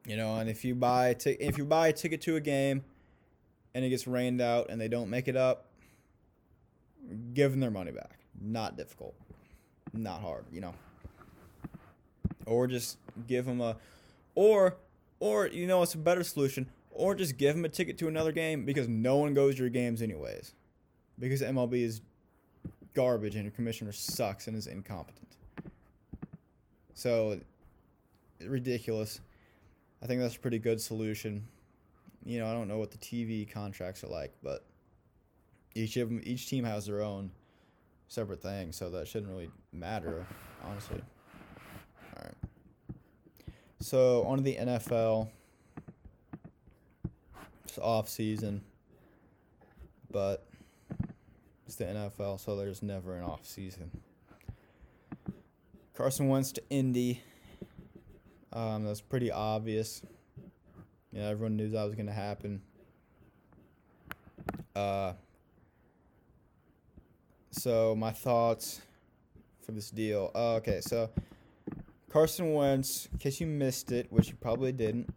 [0.07, 2.85] You know, and if you buy if you buy a ticket to a game
[3.75, 5.67] and it gets rained out and they don't make it up,
[7.33, 8.19] give them their money back.
[8.41, 9.15] Not difficult.
[9.93, 10.75] Not hard, you know.
[12.47, 13.77] Or just give them a
[14.35, 14.77] or
[15.21, 18.33] or you know it's a better solution or just give them a ticket to another
[18.33, 20.55] game because no one goes to your games anyways.
[21.19, 22.01] Because MLB is
[22.95, 25.37] garbage and your commissioner sucks and is incompetent.
[26.95, 27.41] So
[28.41, 29.21] ridiculous.
[30.03, 31.47] I think that's a pretty good solution.
[32.25, 34.65] You know, I don't know what the TV contracts are like, but
[35.75, 37.31] each of them, each team has their own
[38.09, 40.27] separate thing, so that shouldn't really matter,
[40.63, 41.03] honestly.
[43.85, 45.29] So on to the NFL.
[47.65, 48.63] It's off season,
[50.11, 50.47] but
[51.67, 53.91] it's the NFL, so there's never an off season.
[55.93, 57.21] Carson Wentz to Indy.
[58.55, 60.01] Um, that's pretty obvious.
[61.13, 62.63] You know, everyone knew that was going to happen.
[64.75, 65.13] Uh,
[67.51, 68.81] so my thoughts
[69.61, 70.31] for this deal.
[70.35, 71.11] Uh, okay, so
[72.15, 75.13] Carson Wentz, in case you missed it, which you probably didn't.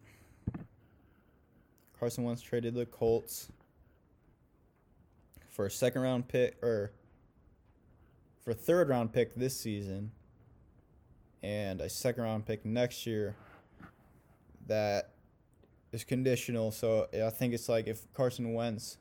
[2.00, 3.50] Carson Wentz traded the Colts
[5.48, 6.92] for a second round pick or
[8.44, 10.10] for a third round pick this season
[11.44, 13.36] and a second round pick next year
[14.66, 15.12] that
[15.92, 16.72] is conditional.
[16.72, 18.98] So I think it's like if Carson Wentz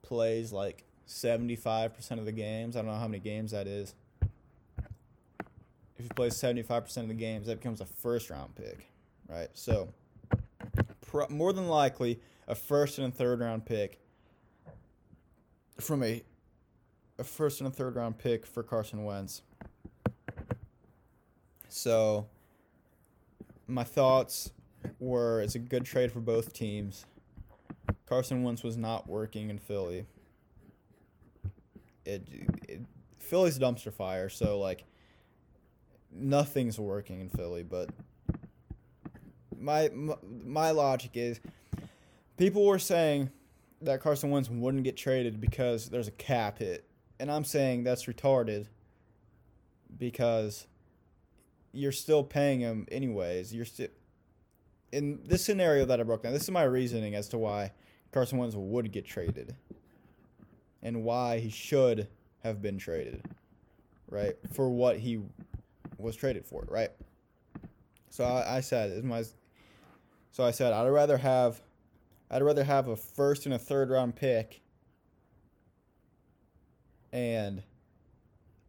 [0.00, 3.94] plays like 75% of the games, I don't know how many games that is.
[5.98, 8.86] If he plays 75% of the games, that becomes a first round pick,
[9.28, 9.48] right?
[9.54, 9.88] So
[11.30, 14.00] more than likely a first and a third round pick
[15.80, 16.22] from a
[17.18, 19.42] a first and a third round pick for Carson Wentz.
[21.68, 22.26] So
[23.66, 24.50] my thoughts
[24.98, 27.06] were it's a good trade for both teams.
[28.06, 30.06] Carson Wentz was not working in Philly.
[32.04, 32.28] It,
[32.68, 32.80] it
[33.18, 34.84] Philly's dumpster fire, so like
[36.18, 37.90] nothing's working in Philly, but
[39.58, 41.40] my, my my logic is
[42.36, 43.30] people were saying
[43.82, 46.84] that Carson Wentz wouldn't get traded because there's a cap hit.
[47.18, 48.66] And I'm saying that's retarded
[49.98, 50.66] because
[51.72, 53.54] you're still paying him anyways.
[53.54, 53.88] You're still
[54.92, 56.32] in this scenario that I broke down.
[56.32, 57.72] This is my reasoning as to why
[58.12, 59.56] Carson Wentz would get traded
[60.82, 62.08] and why he should
[62.42, 63.22] have been traded,
[64.08, 64.36] right?
[64.52, 65.20] For what he
[65.98, 66.90] was traded for, it, right?
[68.10, 69.24] So I, I said, is my
[70.32, 71.60] so I said I'd rather have
[72.30, 74.60] I'd rather have a first and a third round pick
[77.12, 77.62] and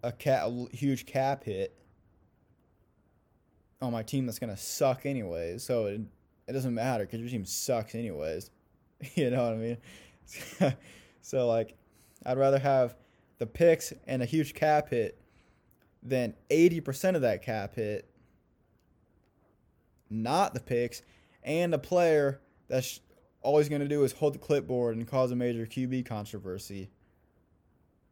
[0.04, 1.78] a, cap, a huge cap hit
[3.82, 5.64] on my team that's gonna suck anyways.
[5.64, 6.02] So it,
[6.48, 8.50] it doesn't matter because your team sucks anyways.
[9.16, 9.78] you know what I mean?
[11.22, 11.76] so like,
[12.26, 12.96] I'd rather have
[13.40, 15.20] the picks and a huge cap hit
[16.50, 18.10] eighty percent of that cap hit,
[20.10, 21.02] not the picks,
[21.44, 23.00] and a player that's
[23.42, 26.90] always going to do is hold the clipboard and cause a major QB controversy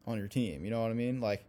[0.06, 0.64] on your team.
[0.64, 1.20] You know what I mean?
[1.20, 1.46] Like,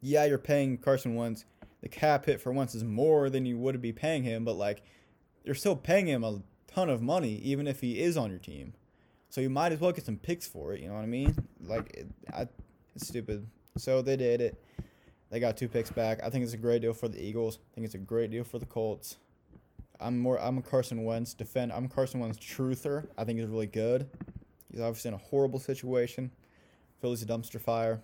[0.00, 1.44] yeah, you're paying Carson Wentz
[1.86, 4.82] the cap hit for Wentz is more than you would be paying him, but like
[5.44, 8.74] you're still paying him a ton of money even if he is on your team.
[9.28, 10.80] So you might as well get some picks for it.
[10.80, 11.36] You know what I mean?
[11.60, 12.48] Like I,
[12.96, 13.46] it's stupid.
[13.76, 14.62] So they did it.
[15.30, 16.20] They got two picks back.
[16.22, 17.58] I think it's a great deal for the Eagles.
[17.58, 19.16] I think it's a great deal for the Colts.
[20.00, 20.40] I'm more.
[20.40, 21.72] I'm a Carson Wentz defend.
[21.72, 23.06] I'm Carson Wentz truther.
[23.16, 24.08] I think he's really good.
[24.70, 26.30] He's obviously in a horrible situation.
[27.00, 28.02] Philly's a dumpster fire.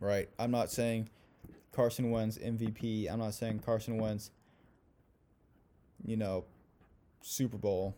[0.00, 0.28] Right.
[0.38, 1.08] I'm not saying
[1.72, 3.10] Carson Wentz MVP.
[3.10, 4.30] I'm not saying Carson Wentz,
[6.04, 6.44] you know,
[7.20, 7.94] Super Bowl,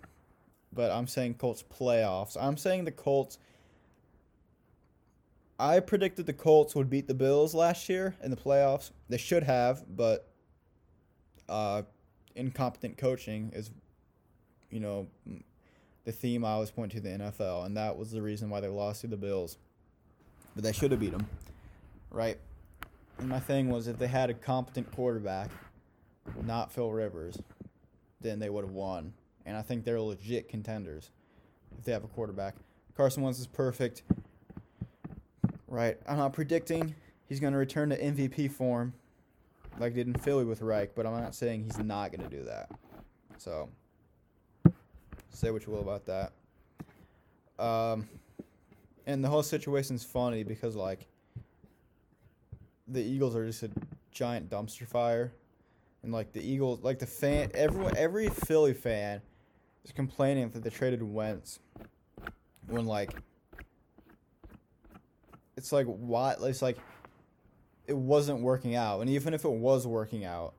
[0.73, 2.37] but I'm saying Colts playoffs.
[2.39, 3.39] I'm saying the Colts.
[5.63, 8.91] I predicted the Colts would beat the Bills last year in the playoffs.
[9.09, 10.29] They should have, but
[11.49, 11.83] uh,
[12.35, 13.71] incompetent coaching is,
[14.73, 15.07] you know,
[16.05, 18.67] the theme I always point to the NFL, and that was the reason why they
[18.67, 19.57] lost to the Bills.
[20.57, 21.29] But they should have beat them,
[22.11, 22.39] right?
[23.19, 25.49] And my thing was if they had a competent quarterback,
[26.45, 27.39] not Phil Rivers,
[28.21, 29.13] then they would have won.
[29.47, 31.13] And I think they're legit contenders
[31.79, 32.57] if they have a quarterback.
[32.97, 34.03] Carson Wentz is perfect.
[35.73, 35.97] Right.
[36.07, 36.95] I'm not predicting
[37.27, 38.93] he's going to return to MVP form
[39.79, 42.37] like he did in Philly with Reich, but I'm not saying he's not going to
[42.37, 42.71] do that.
[43.39, 43.71] So,
[45.31, 46.33] say what you will about that.
[47.59, 48.07] Um,
[49.07, 51.07] and the whole situation's funny because, like,
[52.87, 53.71] the Eagles are just a
[54.11, 55.33] giant dumpster fire,
[56.03, 59.23] and like the Eagles, like the fan, everyone, every Philly fan
[59.87, 61.61] is complaining that they traded Wentz
[62.67, 63.15] when like
[65.63, 66.77] it's like why it's like
[67.87, 70.55] it wasn't working out, and even if it was working out,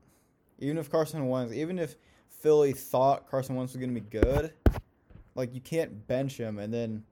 [0.59, 1.97] even if Carson Wentz, even if
[2.29, 4.53] Philly thought Carson Wentz was gonna be good,
[5.35, 7.03] like you can't bench him and then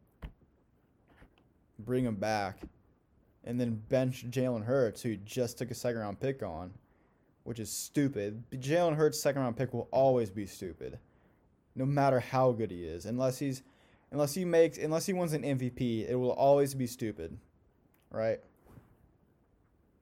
[1.80, 2.60] bring him back
[3.44, 6.72] and then bench Jalen Hurts, who just took a second round pick on,
[7.44, 8.42] which is stupid.
[8.54, 10.98] Jalen Hurts' second round pick will always be stupid,
[11.76, 13.06] no matter how good he is.
[13.06, 13.64] Unless he's,
[14.12, 17.38] unless he makes, unless he wins an MVP, it will always be stupid,
[18.12, 18.40] right?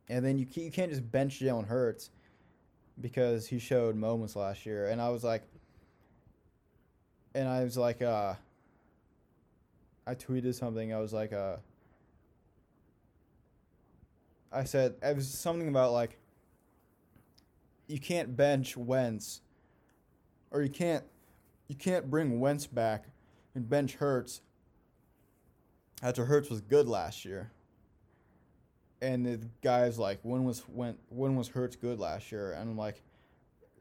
[0.09, 2.09] And then you you can't just bench Jalen Hurts
[2.99, 5.43] because he showed moments last year, and I was like,
[7.33, 8.33] and I was like, uh,
[10.05, 10.93] I tweeted something.
[10.93, 11.57] I was like, uh
[14.51, 16.17] I said it was something about like
[17.87, 19.41] you can't bench Wentz
[20.51, 21.03] or you can't
[21.67, 23.05] you can't bring Wentz back
[23.53, 24.41] and bench Hurts
[26.01, 27.51] after Hurts was good last year.
[29.01, 32.51] And the guy's like, when was when when was Hurts good last year?
[32.51, 33.01] And I'm like,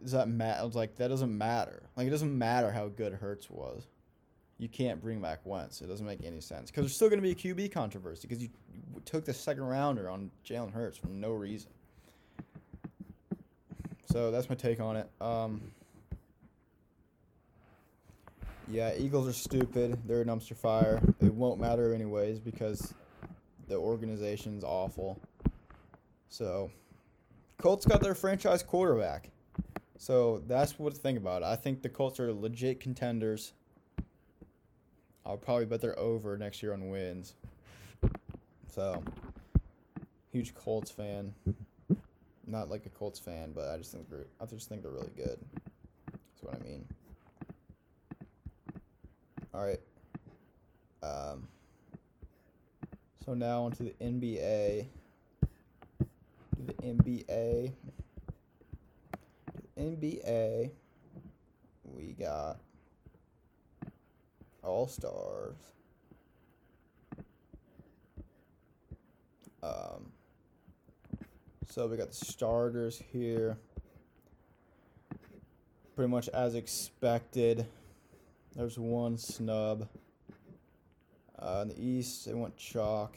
[0.02, 0.60] does that matter?
[0.60, 1.82] I was like, that doesn't matter.
[1.96, 3.86] Like it doesn't matter how good Hurts was
[4.58, 5.80] you can't bring back Wentz.
[5.80, 8.42] It doesn't make any sense because there's still going to be a QB controversy because
[8.42, 8.50] you
[9.04, 11.70] took the second rounder on Jalen Hurts for no reason.
[14.12, 15.08] So that's my take on it.
[15.20, 15.60] Um,
[18.68, 19.96] yeah, Eagles are stupid.
[20.06, 21.00] They're a dumpster fire.
[21.20, 22.92] It won't matter anyways because
[23.68, 25.20] the organization's awful.
[26.28, 26.70] So,
[27.58, 29.30] Colts got their franchise quarterback.
[29.98, 31.42] So that's what to think about.
[31.42, 33.52] I think the Colts are legit contenders.
[35.26, 37.34] I'll probably bet they're over next year on wins.
[38.72, 39.02] So,
[40.32, 41.34] huge Colts fan.
[42.46, 45.12] Not like a Colts fan, but I just think they're, I just think they're really
[45.16, 45.38] good.
[46.06, 46.84] That's what I mean.
[49.52, 49.80] All right.
[51.02, 51.48] Um.
[53.28, 54.86] So now onto the NBA.
[56.64, 57.72] The NBA.
[59.76, 60.70] The NBA.
[61.84, 62.56] We got
[64.62, 65.56] all Stars.
[69.62, 70.10] Um,
[71.66, 73.58] So we got the starters here.
[75.94, 77.66] Pretty much as expected.
[78.56, 79.86] There's one snub.
[81.38, 83.16] Uh, in the East, they went chalk.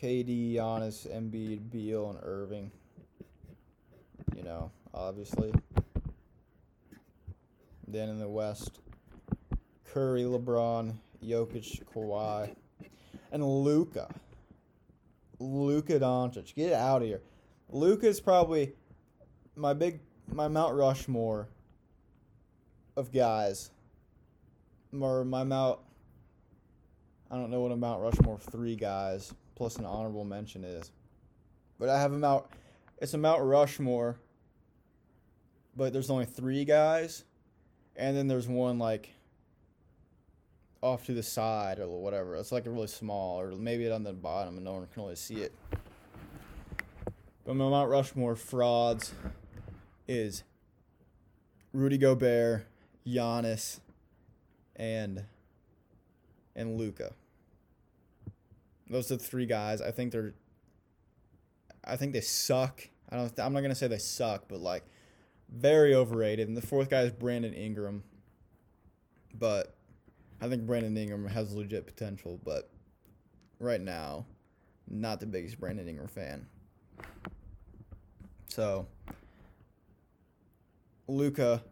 [0.00, 2.70] KD, Giannis, Embiid, Beal, and Irving.
[4.34, 5.52] You know, obviously.
[7.86, 8.80] Then in the West,
[9.84, 12.54] Curry, LeBron, Jokic, Kawhi,
[13.30, 14.08] and Luca.
[15.38, 17.20] Luka Doncic, get out of here.
[17.68, 18.72] Luka is probably
[19.56, 20.00] my big
[20.32, 21.48] my Mount Rushmore
[22.96, 23.70] of guys.
[24.98, 25.78] Or my Mount
[27.30, 30.90] I don't know what a Mount Rushmore of three guys plus an honorable mention is.
[31.78, 32.44] But I have a Mount
[32.98, 34.18] it's a Mount Rushmore
[35.74, 37.24] but there's only three guys
[37.96, 39.10] and then there's one like
[40.82, 42.36] off to the side or whatever.
[42.36, 45.02] It's like a really small, or maybe it on the bottom and no one can
[45.02, 45.52] really see it.
[47.44, 49.12] But my Mount Rushmore frauds
[50.08, 50.42] is
[51.72, 52.66] Rudy Gobert,
[53.06, 53.80] Giannis,
[54.76, 55.24] and
[56.54, 57.12] and Luka.
[58.88, 59.80] Those are the three guys.
[59.80, 60.34] I think they're.
[61.84, 62.88] I think they suck.
[63.10, 63.32] I don't.
[63.38, 64.84] I'm not gonna say they suck, but like,
[65.50, 66.48] very overrated.
[66.48, 68.02] And the fourth guy is Brandon Ingram.
[69.34, 69.74] But
[70.40, 72.70] I think Brandon Ingram has legit potential, but
[73.58, 74.26] right now,
[74.88, 76.46] not the biggest Brandon Ingram fan.
[78.48, 78.86] So,
[81.08, 81.62] Luka,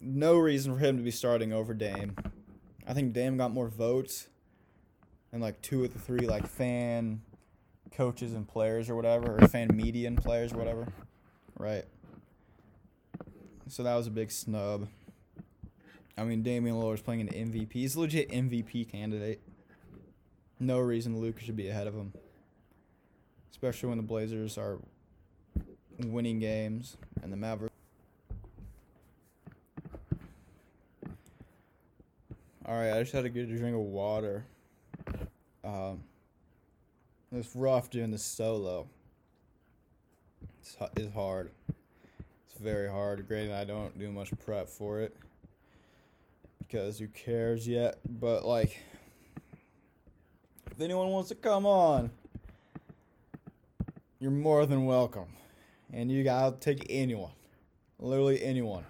[0.00, 2.16] no reason for him to be starting over Dame.
[2.86, 4.28] I think Dame got more votes
[5.30, 7.20] than like two of the three like fan
[7.92, 10.88] coaches and players or whatever, or fan media and players or whatever.
[11.58, 11.84] Right.
[13.68, 14.88] So that was a big snub.
[16.16, 17.72] I mean, Damian Lillard's playing an MVP.
[17.72, 19.40] He's a legit MVP candidate.
[20.58, 22.12] No reason Luka should be ahead of him.
[23.50, 24.78] Especially when the Blazers are
[25.98, 27.74] winning games and the Mavericks.
[32.70, 34.44] Alright, I just had to get a drink of water.
[35.64, 36.04] Um,
[37.32, 38.86] it's rough doing this solo.
[40.60, 41.50] It's, it's hard.
[41.68, 43.26] It's very hard.
[43.26, 45.16] Granted, I don't do much prep for it
[46.60, 47.98] because who cares yet?
[48.08, 48.80] But like,
[50.70, 52.12] if anyone wants to come on,
[54.20, 55.32] you're more than welcome,
[55.92, 57.32] and you gotta take anyone,
[57.98, 58.84] literally anyone.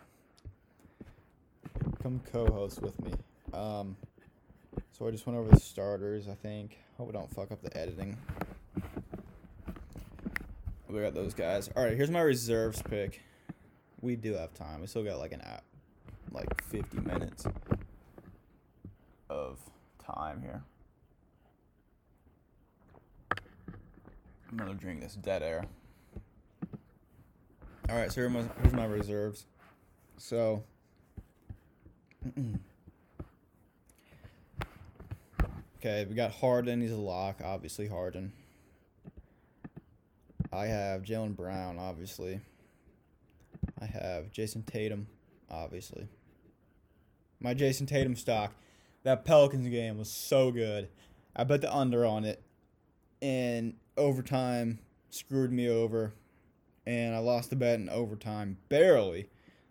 [2.03, 3.12] Come co-host with me.
[3.53, 3.97] Um,
[4.93, 6.29] so I just went over the starters.
[6.29, 6.79] I think.
[6.97, 8.17] Hope I don't fuck up the editing.
[10.89, 11.71] We got those guys.
[11.77, 13.23] All right, here's my reserves pick.
[14.01, 14.81] We do have time.
[14.81, 15.63] We still got like an app
[16.33, 17.47] like 50 minutes
[19.29, 19.59] of
[20.05, 20.63] time here.
[24.51, 25.65] I'm gonna drink this dead air.
[27.89, 29.47] All right, so here's my, here's my reserves.
[30.17, 30.63] So,
[35.81, 36.81] okay, we got Harden.
[36.81, 38.33] He's a lock, obviously Harden.
[40.53, 42.41] I have Jaylen Brown, obviously.
[43.81, 45.07] I have Jayson Tatum,
[45.51, 46.09] obviously
[47.41, 48.55] my Jayson Tatum stock.
[49.03, 50.89] That Pelicans game was so good.
[51.35, 52.43] I bet the under on it.
[53.22, 56.14] And overtime screwed me over.
[56.87, 58.59] And I lost the bet in overtime.
[58.68, 59.28] Barely.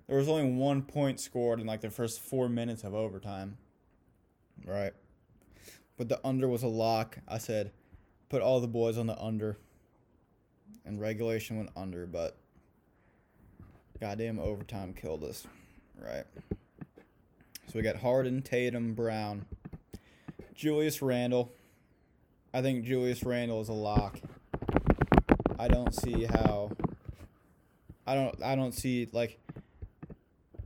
[0.07, 3.57] There was only one point scored in like the first four minutes of overtime.
[4.65, 4.93] Right.
[5.99, 7.17] But the under was a lock.
[7.27, 7.71] I said,
[8.29, 9.57] put all the boys on the under.
[10.85, 12.37] And regulation went under, but
[13.99, 15.45] goddamn overtime killed us.
[16.01, 16.23] Right.
[17.67, 19.45] So we got Harden, Tatum, Brown,
[20.55, 21.51] Julius Randle.
[22.53, 24.19] I think Julius Randle is a lock.
[25.59, 26.71] I don't see how.
[28.07, 28.41] I don't.
[28.41, 29.37] I don't see like.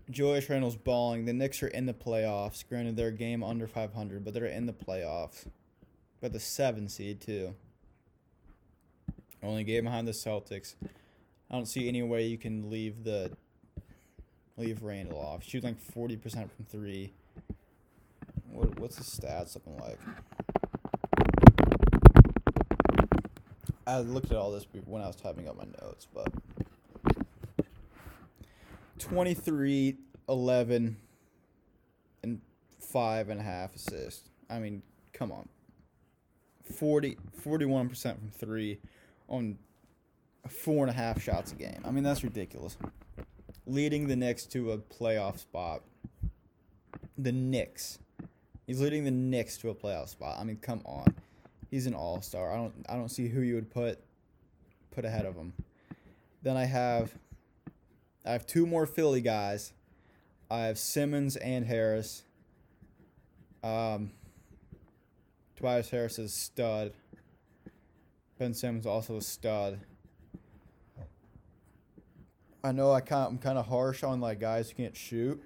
[0.10, 1.26] Julius Randle's balling.
[1.26, 2.68] The Knicks are in the playoffs.
[2.68, 5.46] Granted, they're a game under 500, but they're in the playoffs.
[6.22, 7.56] But the seven seed too.
[9.42, 10.76] Only game behind the Celtics.
[11.50, 13.32] I don't see any way you can leave the
[14.58, 15.44] leave Randle off.
[15.44, 17.14] Shoot like 40% from three.
[18.52, 20.00] What, what's the stats looking like?
[23.86, 26.32] I looked at all this when I was typing up my notes, but
[29.00, 29.98] 23,
[30.30, 30.98] 11,
[32.24, 32.42] and
[32.80, 34.30] five and a half assists.
[34.50, 34.82] I mean,
[35.14, 35.48] come on.
[36.76, 38.80] 40, 41% from three
[39.28, 39.58] on
[40.48, 41.82] four and a half shots a game.
[41.86, 42.78] I mean, that's ridiculous
[43.66, 45.82] leading the Knicks to a playoff spot.
[47.18, 48.00] The Knicks.
[48.68, 50.38] He's leading the Knicks to a playoff spot.
[50.40, 51.14] I mean, come on.
[51.70, 52.52] He's an all-star.
[52.52, 54.00] I don't I don't see who you would put
[54.92, 55.54] put ahead of him.
[56.44, 57.14] Then I have
[58.26, 59.74] I have two more Philly guys.
[60.50, 62.24] I have Simmons and Harris.
[63.64, 64.12] Um,
[65.56, 66.94] Tobias Harris is a stud.
[68.38, 69.80] Ben Simmons also a stud.
[72.64, 75.42] I know I kind I'm kind of harsh on like guys who can't shoot.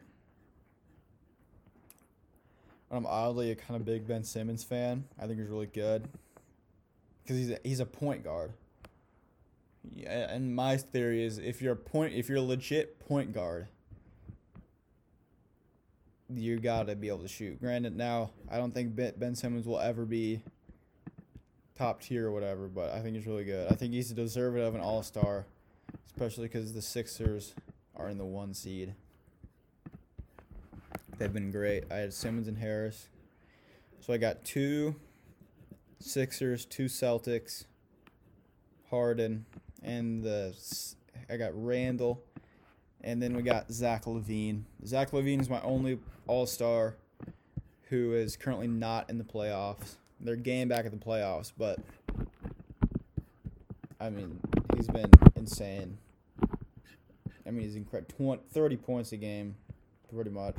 [2.92, 5.04] I'm oddly a kind of big Ben Simmons fan.
[5.20, 6.08] I think he's really good
[7.24, 8.54] because he's a, he's a point guard.
[10.06, 13.68] And my theory is if you're a point if you're a legit point guard,
[16.30, 17.60] you got to be able to shoot.
[17.60, 20.42] Granted, now I don't think Ben Simmons will ever be
[21.78, 23.72] top tier or whatever, but I think he's really good.
[23.72, 25.46] I think he's deserving of an All Star,
[26.08, 27.54] especially because the Sixers
[27.96, 28.96] are in the one seed.
[31.18, 31.86] They've been great.
[31.92, 33.10] I had Simmons and Harris,
[34.00, 34.96] so I got two
[36.00, 37.66] Sixers, two Celtics,
[38.90, 39.46] Harden,
[39.84, 40.56] and the
[41.30, 42.22] I got Randle,
[43.02, 44.64] and then we got Zach LaVine.
[44.86, 46.96] Zach LaVine is my only All Star
[47.90, 49.96] who is currently not in the playoffs.
[50.20, 51.80] They're getting back at the playoffs, but
[54.00, 54.40] I mean
[54.76, 55.98] he's been insane.
[57.46, 58.38] I mean he's incredible.
[58.52, 59.56] 30 points a game,
[60.14, 60.56] pretty much.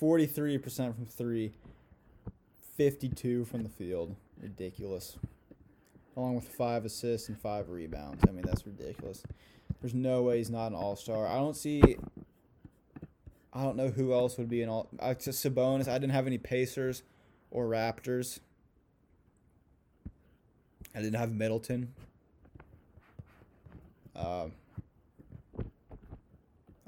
[0.00, 1.52] 43% from three,
[2.76, 4.16] 52 from the field.
[4.40, 5.16] Ridiculous
[6.16, 8.22] along with five assists and five rebounds.
[8.28, 9.22] I mean, that's ridiculous.
[9.80, 11.26] There's no way he's not an all star.
[11.26, 11.96] I don't see.
[13.52, 14.88] I don't know who else would be an all.
[14.98, 15.88] Uh, just Sabonis.
[15.88, 17.02] I didn't have any Pacers
[17.50, 18.40] or Raptors.
[20.94, 21.92] I didn't have Middleton.
[24.14, 24.52] Um,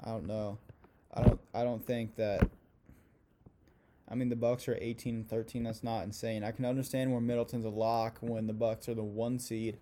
[0.03, 0.57] I don't know.
[1.13, 1.39] I don't.
[1.53, 2.47] I don't think that
[4.09, 5.63] I mean, the Bucks are 18 and 13.
[5.63, 6.43] That's not insane.
[6.43, 9.77] I can understand where Middleton's a lock when the Bucks are the one seed,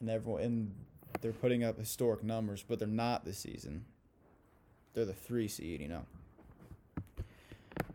[0.00, 0.74] and everyone and
[1.20, 3.84] they're putting up historic numbers, but they're not this season.
[4.94, 6.06] They're the three seed, you know.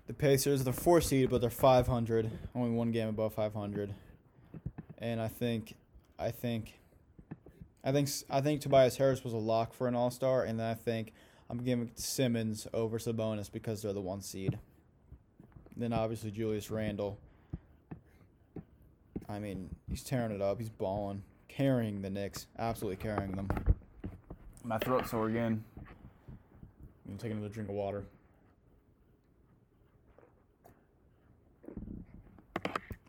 [0.08, 3.93] The Pacers, they're four seed, but they're 500, only one game above 500.
[4.97, 5.76] And I think,
[6.18, 6.80] I think,
[7.84, 10.68] I think, I think Tobias Harris was a lock for an All Star, and then
[10.68, 11.14] I think
[11.50, 14.58] I'm giving Simmons over Sabonis because they're the one seed.
[15.80, 17.17] Then obviously Julius Randle.
[19.30, 20.59] I mean, he's tearing it up.
[20.59, 23.47] He's balling, carrying the Knicks, absolutely carrying them.
[24.65, 25.63] My throat's sore again.
[25.77, 25.86] I'm
[27.07, 28.03] gonna take another drink of water.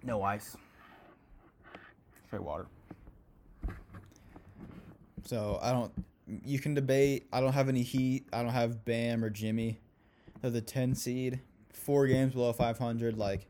[0.04, 0.56] No ice.
[2.28, 2.66] Straight water.
[5.24, 5.92] So I don't.
[6.44, 7.26] You can debate.
[7.32, 8.28] I don't have any heat.
[8.32, 9.80] I don't have Bam or Jimmy.
[10.40, 11.40] They're the 10 seed
[11.72, 13.46] four games below 500, like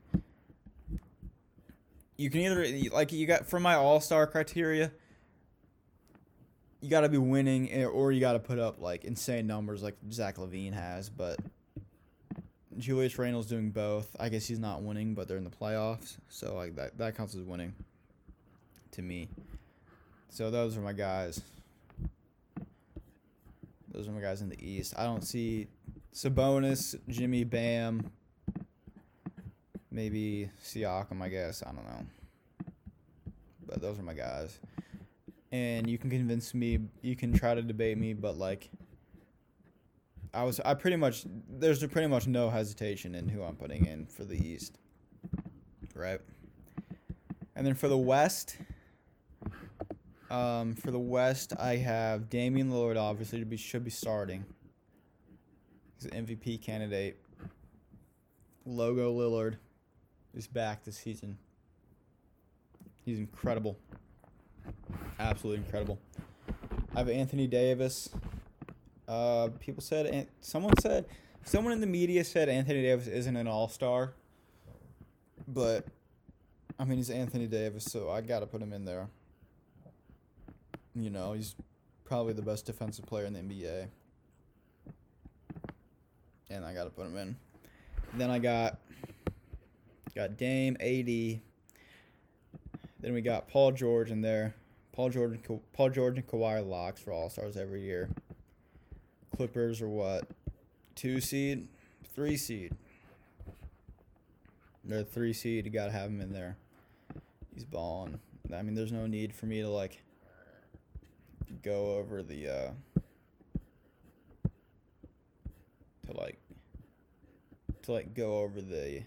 [2.16, 4.92] you can either like you got from my All Star criteria,
[6.80, 9.82] you got to be winning eh, or you got to put up like insane numbers
[9.82, 11.08] like Zach LaVine has.
[11.08, 11.38] But
[12.78, 14.14] Julius Randle's doing both.
[14.18, 17.34] I guess he's not winning, but they're in the playoffs, so like that that counts
[17.34, 17.74] as winning
[18.92, 19.28] to me.
[20.28, 21.40] So those are my guys.
[23.92, 24.94] Those are my guys in the East.
[24.96, 25.66] I don't see
[26.14, 28.11] Sabonis, Jimmy, Bam,
[29.90, 31.62] maybe Siakam, I guess.
[31.62, 32.06] I don't know.
[33.66, 34.58] But those are my guys.
[35.52, 38.70] And you can convince me, you can try to debate me, but like
[40.32, 44.06] I was I pretty much there's pretty much no hesitation in who I'm putting in
[44.06, 44.78] for the East.
[45.94, 46.20] Right?
[47.56, 48.56] And then for the West,
[50.30, 54.44] um, for the West, I have Damian Lillard obviously to be should be starting.
[56.01, 57.18] He's an MVP candidate.
[58.64, 59.57] Logo Lillard
[60.34, 61.36] is back this season.
[63.05, 63.78] He's incredible.
[65.18, 65.98] Absolutely incredible.
[66.94, 68.09] I have Anthony Davis.
[69.09, 71.05] Uh, people said, someone said,
[71.44, 74.14] someone in the media said Anthony Davis isn't an all star.
[75.48, 75.86] But,
[76.78, 79.09] I mean, he's Anthony Davis, so I got to put him in there.
[80.94, 81.57] You know, he's
[82.05, 83.88] probably the best defensive player in the NBA.
[86.51, 87.36] And I got to put him in.
[88.14, 88.78] Then I got
[90.14, 91.40] Got Dame, AD.
[93.01, 94.55] Then we got Paul George in there.
[94.92, 95.38] Paul George,
[95.72, 98.11] Paul George and Kawhi locks for All Stars every year.
[99.36, 100.24] Clippers are what?
[100.96, 101.68] Two seed,
[102.14, 102.74] three seed.
[104.84, 105.64] They're three seed.
[105.64, 106.57] You gotta have him in there.
[107.55, 108.18] He's balling.
[108.55, 110.03] I mean, there's no need for me to like
[111.62, 112.70] go over the uh
[116.11, 116.38] to like
[117.82, 119.02] to like go over the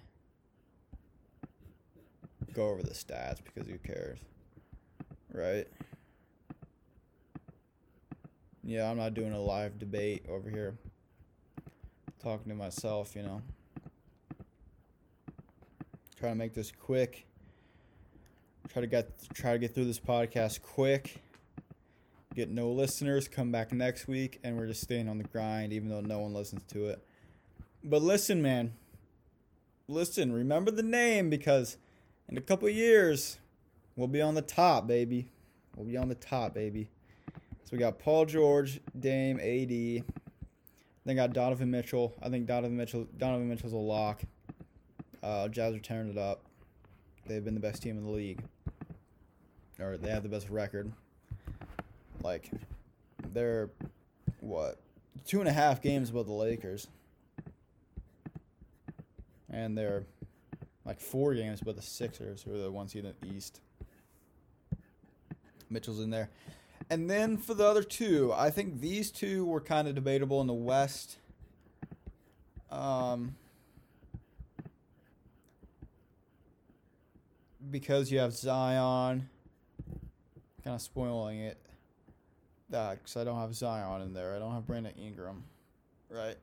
[2.54, 4.20] go over the stats because who cares?
[5.34, 5.68] right?
[8.64, 10.78] Yeah, I'm not doing a live debate over here.
[12.22, 13.42] Talking to myself, you know.
[16.18, 17.26] Try to make this quick.
[18.70, 21.22] Try to get try to get through this podcast quick.
[22.34, 25.88] Get no listeners, come back next week and we're just staying on the grind even
[25.90, 27.06] though no one listens to it.
[27.84, 28.74] But listen, man.
[29.88, 31.78] Listen, remember the name because
[32.28, 33.38] in a couple years
[33.96, 35.28] we'll be on the top, baby.
[35.76, 36.90] We'll be on the top, baby.
[37.66, 40.04] So we got Paul George, Dame, AD.
[41.06, 42.14] Then got Donovan Mitchell.
[42.22, 44.22] I think Donovan Mitchell Donovan Mitchell's a lock.
[45.22, 46.44] Uh, Jazz are tearing it up.
[47.28, 48.44] They've been the best team in the league.
[49.80, 50.92] Or they have the best record.
[52.24, 52.50] Like
[53.34, 53.70] they're
[54.40, 54.80] what?
[55.28, 56.88] Two and a half games above the Lakers.
[59.50, 60.06] And they're
[60.86, 63.62] like four games above the Sixers, who are the ones in the East.
[65.70, 66.30] Mitchell's in there.
[66.90, 70.48] And then for the other two, I think these two were kind of debatable in
[70.48, 71.18] the West.
[72.70, 73.36] Um,
[77.72, 79.30] because you have Zion,
[80.64, 81.63] kind of spoiling it.
[82.74, 84.36] That because I don't have Zion in there.
[84.36, 85.44] I don't have Brandon Ingram,
[86.10, 86.36] right?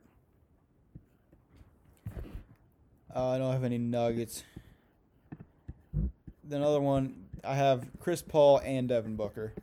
[3.12, 4.44] Uh, I don't have any Nuggets.
[6.44, 9.54] The other one, I have Chris Paul and Devin Booker.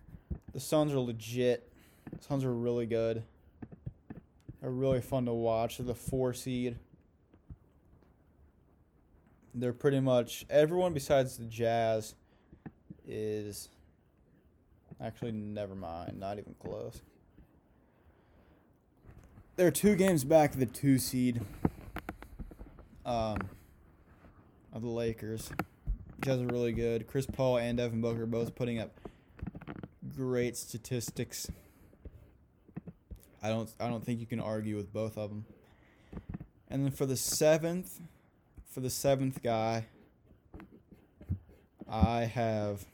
[0.52, 1.72] The Suns are legit.
[2.12, 3.24] The Suns are really good.
[4.60, 5.78] They're really fun to watch.
[5.78, 6.76] They're the four seed.
[9.56, 12.16] They're pretty much everyone besides the Jazz
[13.08, 13.70] is
[15.02, 17.02] actually never mind, not even close.
[19.56, 21.42] They're two games back of the two seed
[23.06, 23.38] um,
[24.72, 25.50] of the Lakers.
[26.24, 27.08] Jazz are really good.
[27.08, 28.92] Chris Paul and Devin Booker both putting up
[30.16, 31.50] great statistics.
[33.42, 35.46] I don't I don't think you can argue with both of them.
[36.70, 38.00] And then for the seventh,
[38.70, 39.86] for the seventh guy,
[41.90, 42.86] I have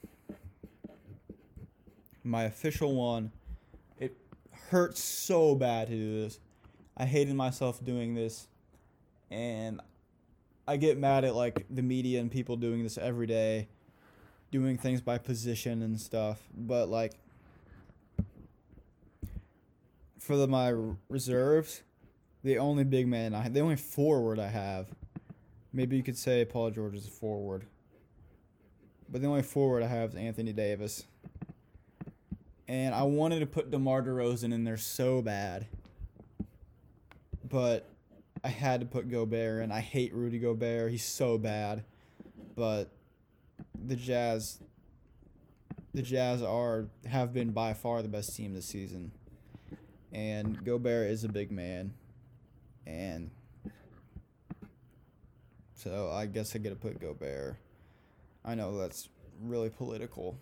[2.23, 3.31] my official one.
[3.99, 4.15] It
[4.69, 6.39] hurts so bad to do this.
[6.95, 8.47] I hated myself doing this,
[9.31, 9.81] and
[10.67, 13.67] I get mad at like the media and people doing this every day,
[14.51, 16.41] doing things by position and stuff.
[16.55, 17.13] But like
[20.19, 20.73] for the my
[21.09, 21.81] reserves,
[22.43, 24.87] the only big man I the only forward I have,
[25.73, 27.65] maybe you could say Paul George is a forward.
[29.09, 31.05] But the only forward I have is Anthony Davis.
[32.67, 35.67] And I wanted to put DeMar DeRozan in there so bad.
[37.47, 37.89] But
[38.43, 40.91] I had to put Gobert, and I hate Rudy Gobert.
[40.91, 41.85] He's so bad,
[42.55, 42.89] but
[43.85, 44.59] the Jazz,
[45.93, 49.11] the Jazz are have been by far the best team this season,
[50.11, 51.93] and Gobert is a big man,
[52.85, 53.31] and
[55.73, 57.55] so I guess I get to put Gobert.
[58.43, 59.07] I know that's
[59.41, 60.37] really political,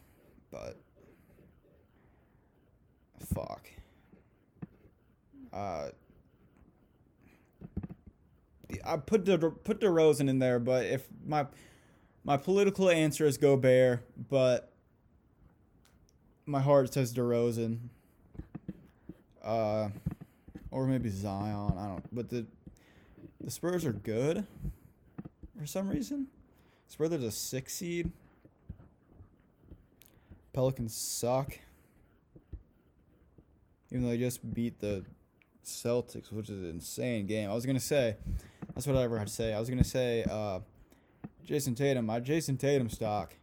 [0.49, 0.79] but
[3.21, 3.67] fuck.
[5.53, 5.89] Uh,
[8.85, 11.45] I put the put DeRozan in there, but if my
[12.23, 14.71] my political answer is Gobert, but
[16.45, 17.79] my heart says DeRozan.
[19.43, 19.89] Uh,
[20.69, 21.73] or maybe Zion.
[21.77, 22.15] I don't.
[22.15, 22.45] But the
[23.39, 24.45] the Spurs are good
[25.59, 26.27] for some reason.
[26.87, 28.11] Spurs are the six seed.
[30.53, 31.57] Pelicans suck.
[33.91, 35.03] Even though they just beat the
[35.65, 37.49] Celtics, which is an insane game.
[37.49, 38.17] I was gonna say
[38.73, 39.53] that's what I ever had to say.
[39.53, 40.59] I was gonna say uh,
[41.45, 42.05] Jayson Tatum.
[42.05, 43.35] My Jayson Tatum stock.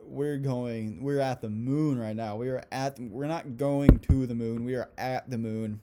[0.00, 1.02] We're going.
[1.02, 2.36] We're at the moon right now.
[2.36, 2.98] We are at.
[2.98, 4.64] We're not going to the moon.
[4.64, 5.80] We are at the moon.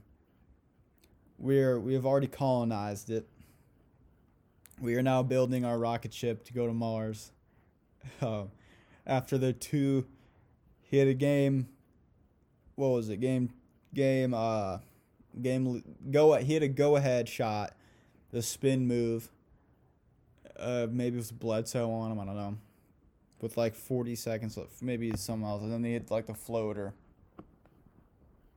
[1.38, 3.28] We're we have already colonized it.
[4.82, 7.32] We are now building our rocket ship to go to Mars.
[8.22, 8.44] Uh,
[9.08, 10.06] after the two,
[10.84, 11.68] hit a game.
[12.76, 13.18] What was it?
[13.18, 13.52] Game,
[13.94, 14.80] game, uh,
[15.42, 15.84] game.
[16.12, 16.34] Go.
[16.36, 17.74] He had a go ahead shot
[18.36, 19.30] the spin move.
[20.60, 22.20] Uh, maybe it was Bledsoe on him.
[22.20, 22.58] I don't know.
[23.42, 26.94] With like 40 seconds left, maybe someone else, and then they hit like the floater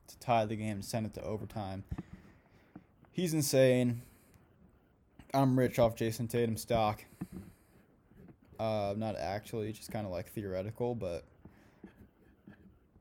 [0.07, 1.85] to tie the game and send it to overtime.
[3.13, 4.03] He's insane.
[5.35, 7.05] I'm rich off Jayson Tatum stock.
[8.59, 11.25] Uh, not actually, just kind of like theoretical, but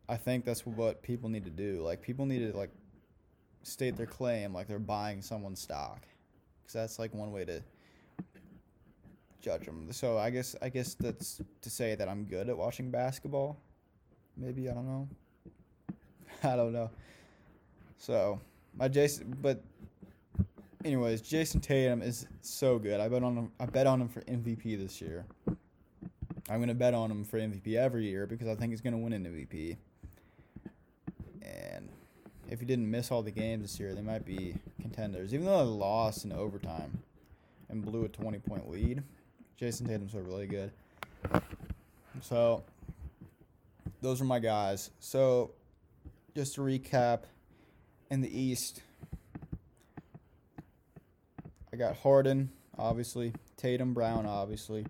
[0.09, 1.81] I think that's what people need to do.
[1.83, 2.71] Like people need to like
[3.63, 6.07] state their claim, like they're buying someone's stock
[6.61, 7.61] because that's like one way to
[9.41, 9.87] judge them.
[9.91, 13.57] So I guess I guess that's to say that I'm good at watching basketball.
[14.35, 15.07] maybe I don't know.
[16.43, 16.89] I don't know.
[17.97, 18.39] So
[18.77, 19.61] my Jayson, but
[20.85, 22.99] anyways, Jayson Tatum is so good.
[22.99, 23.51] I bet on him.
[23.59, 25.25] I bet on him for MVP this year.
[26.49, 29.13] I'm gonna bet on him for MVP every year because I think he's gonna win
[29.13, 29.77] an MVP.
[32.49, 35.33] If you didn't miss all the games this year, they might be contenders.
[35.33, 36.99] Even though they lost in overtime
[37.69, 39.03] and blew a 20 point lead,
[39.59, 40.71] Jayson Tatum's so really good.
[42.21, 42.63] So
[44.01, 44.91] those are my guys.
[44.99, 45.51] So
[46.35, 47.23] just to recap,
[48.09, 48.81] in the East,
[51.73, 54.85] I got Harden, obviously, Tatum, Brown, obviously,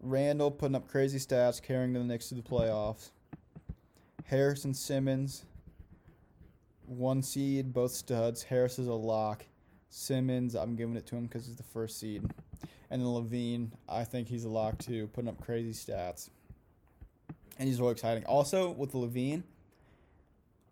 [0.00, 3.10] Randle putting up crazy stats, carrying the Knicks to the playoffs.
[4.24, 5.44] Harrison Simmons,
[6.96, 8.42] one seed, both studs.
[8.42, 9.44] Harris is a lock.
[9.88, 12.22] Simmons, I'm giving it to him because he's the first seed.
[12.90, 16.30] And then LaVine, I think he's a lock too, putting up crazy stats.
[17.58, 18.24] And he's really exciting.
[18.24, 19.42] Also, with LaVine,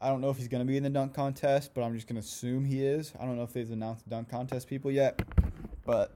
[0.00, 2.06] I don't know if he's going to be in the dunk contest, but I'm just
[2.06, 3.12] going to assume he is.
[3.20, 5.20] I don't know if they've announced dunk contest people yet,
[5.84, 6.14] but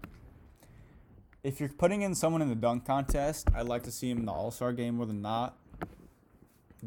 [1.43, 4.25] if you're putting in someone in the dunk contest, I'd like to see him in
[4.25, 5.59] the All Star game more than not.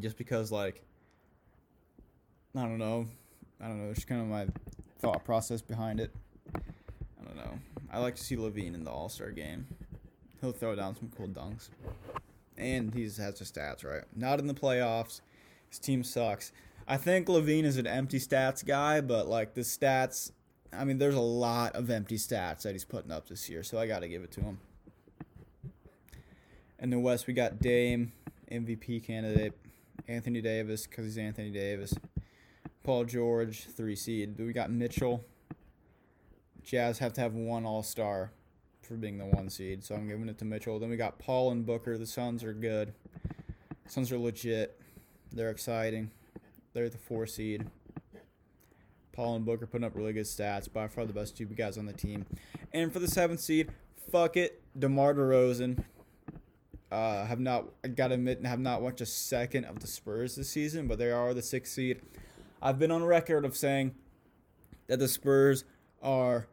[0.00, 0.82] Just because, like,
[2.58, 3.06] I don't know.
[3.60, 3.90] I don't know.
[3.90, 4.48] It's kind of my
[4.98, 6.12] thought process behind it.
[6.56, 7.58] I don't know.
[7.92, 9.66] I like to see LaVine in the All Star game.
[10.40, 11.68] He'll throw down some cool dunks.
[12.56, 14.02] And he has the stats, right?
[14.14, 15.20] Not in the playoffs.
[15.68, 16.50] His team sucks.
[16.88, 20.32] I think LaVine is an empty stats guy, but like the stats,
[20.72, 23.78] I mean, there's a lot of empty stats that he's putting up this year, so
[23.78, 24.58] I got to give it to him.
[26.80, 28.12] In the West, we got Dame,
[28.50, 29.52] MVP candidate,
[30.08, 31.94] Anthony Davis because he's Anthony Davis,
[32.88, 34.38] Paul George, three seed.
[34.38, 35.22] We got Mitchell.
[36.64, 38.32] Jazz have to have one All Star
[38.80, 40.78] for being the one seed, so I'm giving it to Mitchell.
[40.78, 41.98] Then we got Paul and Booker.
[41.98, 42.94] The Suns are good.
[43.88, 44.80] Suns are legit.
[45.30, 46.12] They're exciting.
[46.72, 47.66] They're the four seed.
[49.12, 50.72] Paul and Booker putting up really good stats.
[50.72, 52.24] By far the best two guys on the team.
[52.72, 53.70] And for the seventh seed,
[54.10, 55.84] fuck it, DeMar DeRozan.
[56.90, 60.48] Uh, have not I gotta admit have not watched a second of the Spurs this
[60.48, 62.00] season, but they are the sixth seed.
[62.60, 63.94] I've been on record of saying
[64.86, 65.64] that the Spurs
[66.02, 66.48] are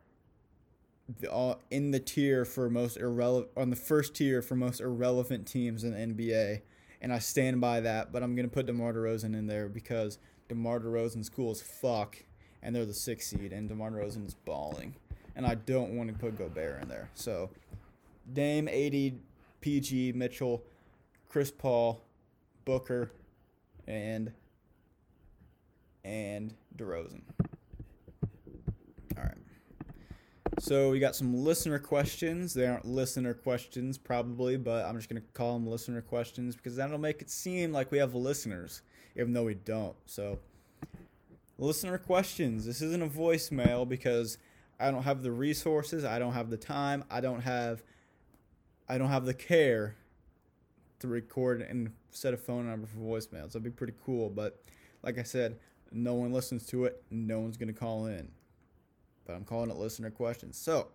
[1.31, 5.83] uh, in the tier for most irrelevant on the first tier for most irrelevant teams
[5.83, 6.61] in the NBA
[7.05, 8.11] and I stand by that.
[8.11, 10.17] But I'm gonna put DeMar DeRozan in there because
[10.49, 12.17] DeMar DeRozan's cool as fuck,
[12.63, 14.95] and they're the sixth seed, and DeMar DeRozan is balling,
[15.35, 17.11] and I don't want to put Gobert in there.
[17.13, 17.51] So,
[18.33, 19.19] Dame, AD,
[19.61, 20.63] PG, Mitchell,
[21.29, 22.01] Chris Paul,
[22.65, 23.11] Booker,
[23.87, 24.31] and
[26.05, 27.21] and DeRozan.
[29.17, 29.37] All right.
[30.59, 32.53] So we got some listener questions.
[32.53, 36.99] They aren't listener questions, probably, but I'm just gonna call them listener questions because that'll
[36.99, 38.83] make it seem like we have listeners,
[39.17, 39.95] even though we don't.
[40.05, 40.39] So,
[41.57, 42.65] listener questions.
[42.65, 44.37] This isn't a voicemail because
[44.79, 47.81] I don't have the resources, I don't have the time, I don't have,
[48.87, 49.95] I don't have the care
[50.99, 53.53] to record and set a phone number for voicemails.
[53.53, 54.61] That'd be pretty cool, but
[55.03, 55.57] like I said,
[55.95, 57.03] no one listens to it.
[57.09, 58.29] No one's gonna call in
[59.25, 60.57] but I'm calling it listener questions.
[60.57, 60.87] So,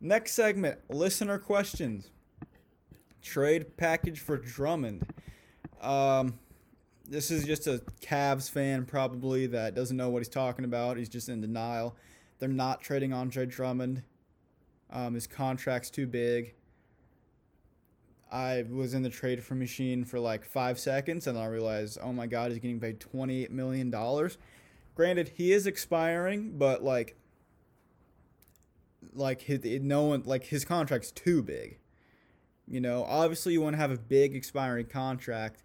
[0.00, 2.10] next segment listener questions.
[3.22, 5.06] Trade package for Drummond.
[5.80, 6.38] Um,
[7.08, 10.96] this is just a Cavs fan, probably, that doesn't know what he's talking about.
[10.96, 11.96] He's just in denial.
[12.38, 14.02] They're not trading Andre Drummond.
[14.90, 16.54] Um, his contract's too big.
[18.34, 22.12] I was in the trade for machine for like five seconds, and I realized, oh
[22.12, 23.94] my god, he's getting paid $28 million.
[24.96, 27.16] Granted, he is expiring, but like
[29.12, 31.78] like his no one like his contract's too big.
[32.66, 35.62] You know, obviously you want to have a big expiring contract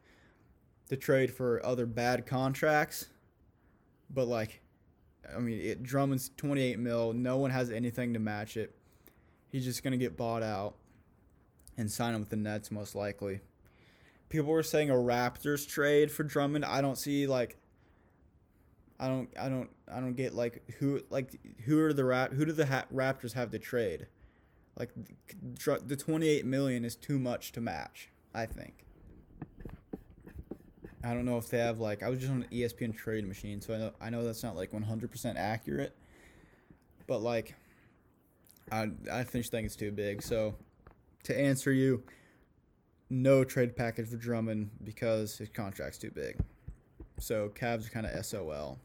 [0.89, 3.07] to trade for other bad contracts,
[4.11, 4.61] but like,
[5.35, 7.13] I mean, it, Drummond's twenty eight mil.
[7.13, 8.75] No one has anything to match it.
[9.51, 10.75] He's just gonna get bought out
[11.79, 13.39] and sign him with the Nets most likely.
[14.27, 16.65] People were saying a Raptors trade for Drummond.
[16.65, 17.57] I don't see like
[18.99, 22.45] I don't I don't I don't get like who like who are the rap who
[22.45, 24.07] do the ha- Raptors have to trade?
[24.77, 24.91] Like
[25.87, 28.85] the 28 million is too much to match, I think.
[31.03, 33.61] I don't know if they have like I was just on an ESPN trade machine,
[33.61, 35.95] so I know I know that's not like 100% accurate.
[37.07, 37.55] But like
[38.69, 40.21] I I just think it's too big.
[40.21, 40.55] So
[41.23, 42.03] to answer you,
[43.09, 46.37] no trade package for Drummond because his contract's too big.
[47.19, 48.79] So Cavs are kind of SOL.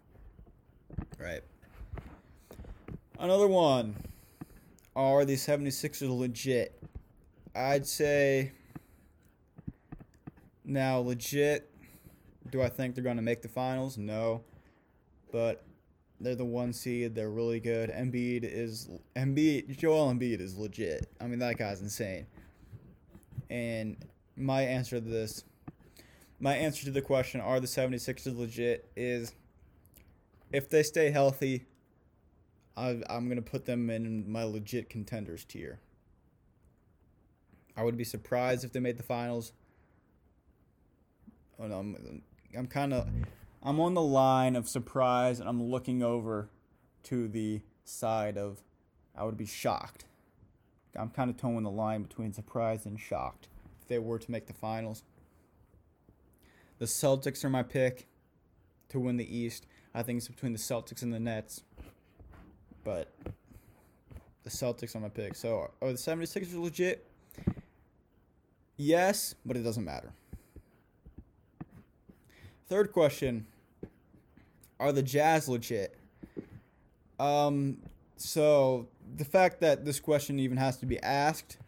[1.19, 1.43] Right.
[3.19, 3.97] Another one.
[4.97, 6.81] Are the 76ers legit?
[7.55, 8.53] I'd say
[10.65, 11.71] now legit
[12.51, 13.99] Do I think they're going to make the finals?
[13.99, 14.43] No.
[15.33, 15.65] But
[16.25, 17.15] they're the one seed.
[17.15, 17.91] They're really good.
[17.91, 19.77] Embiid is Embiid.
[19.77, 21.09] Joel Embiid is legit.
[21.21, 22.27] I mean, that guy's insane.
[23.51, 23.97] And
[24.37, 25.45] my answer to this,
[26.41, 29.33] my answer to the question, are the 76ers legit, is
[30.53, 31.67] if they stay healthy,
[32.77, 35.79] I, I'm to put them in my legit contenders tier.
[37.77, 39.53] I would be surprised if they made the finals.
[41.59, 42.23] Oh no, I'm,
[42.57, 43.09] I'm kind of,
[43.67, 46.51] I'm on the line of surprise, and I'm looking over
[47.05, 48.63] to the side of,
[49.17, 50.05] I would be shocked.
[50.95, 53.49] I'm kind of toeing the line between surprised and shocked
[53.81, 55.03] if they were to make the finals.
[56.79, 58.07] The Celtics are my pick
[58.91, 59.67] to win the East.
[59.95, 61.63] I think it's between the Celtics and the Nets.
[62.85, 63.15] But
[64.43, 65.35] the Celtics are my pick.
[65.37, 67.07] So are the 76ers legit?
[68.77, 70.13] Yes, but it doesn't matter.
[72.69, 73.47] Third question
[74.81, 75.97] Are the Jazz legit?
[77.19, 77.79] Um,
[78.17, 81.59] so the fact that this question even has to be asked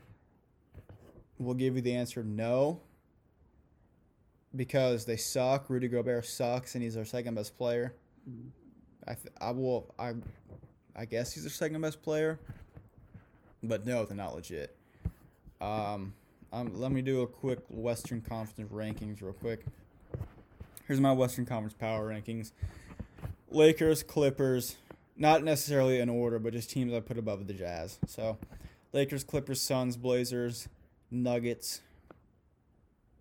[1.39, 2.81] will give you the answer no.
[4.55, 5.69] Because they suck.
[5.69, 7.95] Rudy Gobert sucks, and he's our second best player.
[9.07, 10.15] I th- I will I
[10.97, 12.41] I guess he's their second best player,
[13.63, 14.75] but no, they're not legit.
[15.61, 16.15] Um,
[16.53, 19.65] um, let me do a quick Western Conference rankings real quick.
[20.87, 22.53] Here's my Western Conference power rankings:
[23.51, 24.77] Lakers, Clippers,
[25.17, 27.99] not necessarily in order, but just teams I put above the Jazz.
[28.07, 28.39] So,
[28.93, 30.69] Lakers, Clippers, Suns, Blazers,
[31.11, 31.81] Nuggets.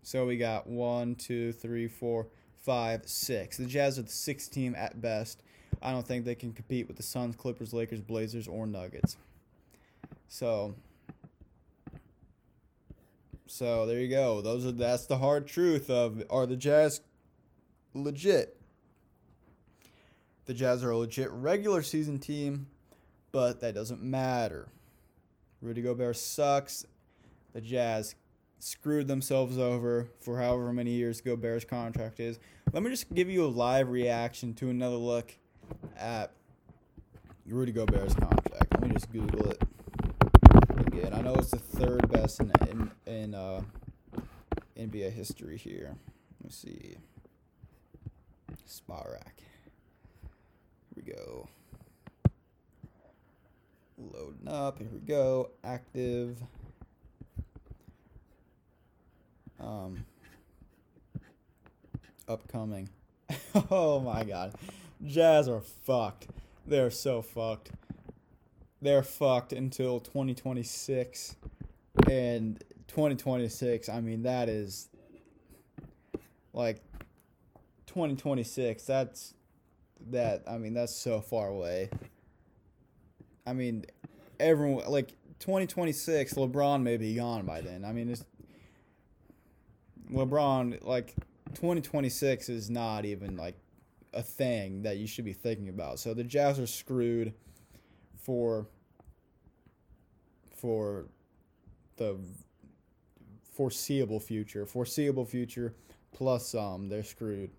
[0.04, 2.28] So we got one, two, three, four,
[2.64, 3.58] five, six.
[3.58, 5.42] The Jazz are the sixth team at best.
[5.82, 9.18] I don't think they can compete with the Suns, Clippers, Lakers, Blazers, or Nuggets.
[10.28, 10.76] So,
[13.48, 14.42] so there you go.
[14.42, 17.02] Those are that's the hard truth of are the Jazz
[17.94, 18.60] legit?
[20.46, 22.68] The Jazz are a legit regular season team,
[23.32, 24.68] but that doesn't matter.
[25.62, 26.86] Rudy Gobert sucks.
[27.54, 28.16] The Jazz
[28.60, 32.40] screwed themselves over for however many years Gobert's contract is.
[32.72, 35.34] Let me just give you a live reaction to another look
[35.98, 36.32] at
[37.48, 38.72] Rudy Gobert's contract.
[38.74, 39.64] Let me just Google it
[40.88, 41.14] again.
[41.14, 43.62] I know it's the third best in in, in uh,
[44.78, 45.96] NBA history here.
[46.42, 46.98] Let me see.
[48.68, 49.36] Spotrac.
[49.38, 49.45] Here
[50.96, 51.48] we go.
[53.98, 54.78] Loading up.
[54.80, 55.50] Here we go.
[55.64, 56.38] Active.
[59.60, 60.06] Um.
[62.28, 62.90] Upcoming.
[63.72, 64.54] oh my god.
[65.06, 66.28] Jazz are fucked.
[66.66, 67.72] They're so fucked.
[68.82, 71.36] They're fucked until 2026.
[72.10, 74.90] And 2026, I mean, that is
[76.54, 76.82] like
[77.88, 78.84] 2026.
[78.84, 79.34] That's
[80.12, 81.90] that, I mean, that's so far away.
[83.46, 83.86] I mean,
[84.40, 87.86] everyone, like 2026, LeBron may be gone by then.
[87.86, 88.26] I mean, it's
[90.12, 91.16] LeBron, like
[91.54, 93.56] 2026 is not even like
[94.14, 96.00] a thing that you should be thinking about.
[96.00, 97.34] So the Jazz are screwed
[98.18, 98.68] for
[100.56, 101.06] for
[101.98, 102.18] the
[103.54, 104.66] foreseeable future.
[104.66, 105.74] Foreseeable future
[106.14, 107.52] plus um they're screwed.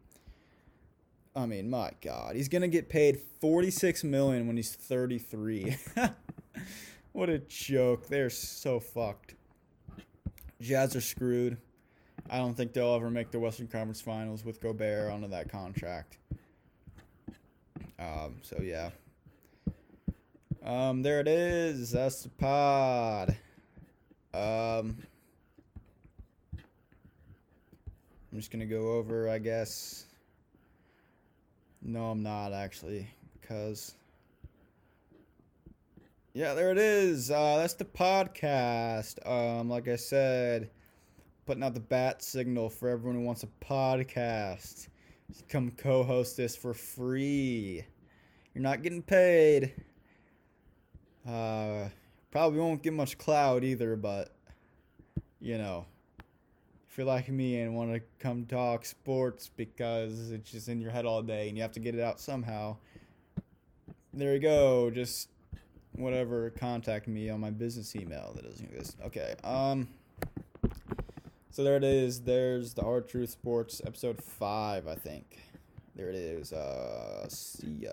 [1.36, 5.76] I mean, my god, he's to get paid 46 million when he's 33.
[7.12, 8.08] what a joke.
[8.08, 9.34] They're so fucked.
[10.62, 11.58] Jazz are screwed.
[12.30, 16.16] I don't think they'll ever make the Western Conference Finals with Gobert under that contract.
[17.98, 18.90] Um, so yeah.
[20.64, 21.90] Um, there it is.
[21.90, 23.36] That's the pod.
[24.32, 24.96] Um,
[28.32, 30.06] I'm just gonna go over, I guess.
[31.88, 33.08] No, I'm not actually,
[33.40, 33.94] because.
[36.34, 37.30] Yeah, there it is.
[37.30, 39.24] Uh, that's the podcast.
[39.24, 40.68] Um, like I said,
[41.46, 44.88] putting out the bat signal for everyone who wants a podcast.
[45.48, 47.84] Come co-host this for free.
[48.52, 49.72] You're not getting paid.
[51.26, 51.88] Uh,
[52.32, 54.34] probably won't get much cloud either, but
[55.40, 55.86] you know,
[56.96, 60.90] if you're like me and want to come talk sports because it's just in your
[60.90, 62.74] head all day and you have to get it out somehow,
[64.14, 64.90] there you go.
[64.90, 65.28] Just
[65.92, 68.96] whatever, contact me on my business email that doesn't exist.
[69.04, 69.34] Okay.
[69.44, 69.88] Um.
[71.50, 72.22] So there it is.
[72.22, 75.38] There's the Hard Truth Sports episode five, I think.
[75.96, 76.54] There it is.
[76.54, 77.90] Uh, see ya.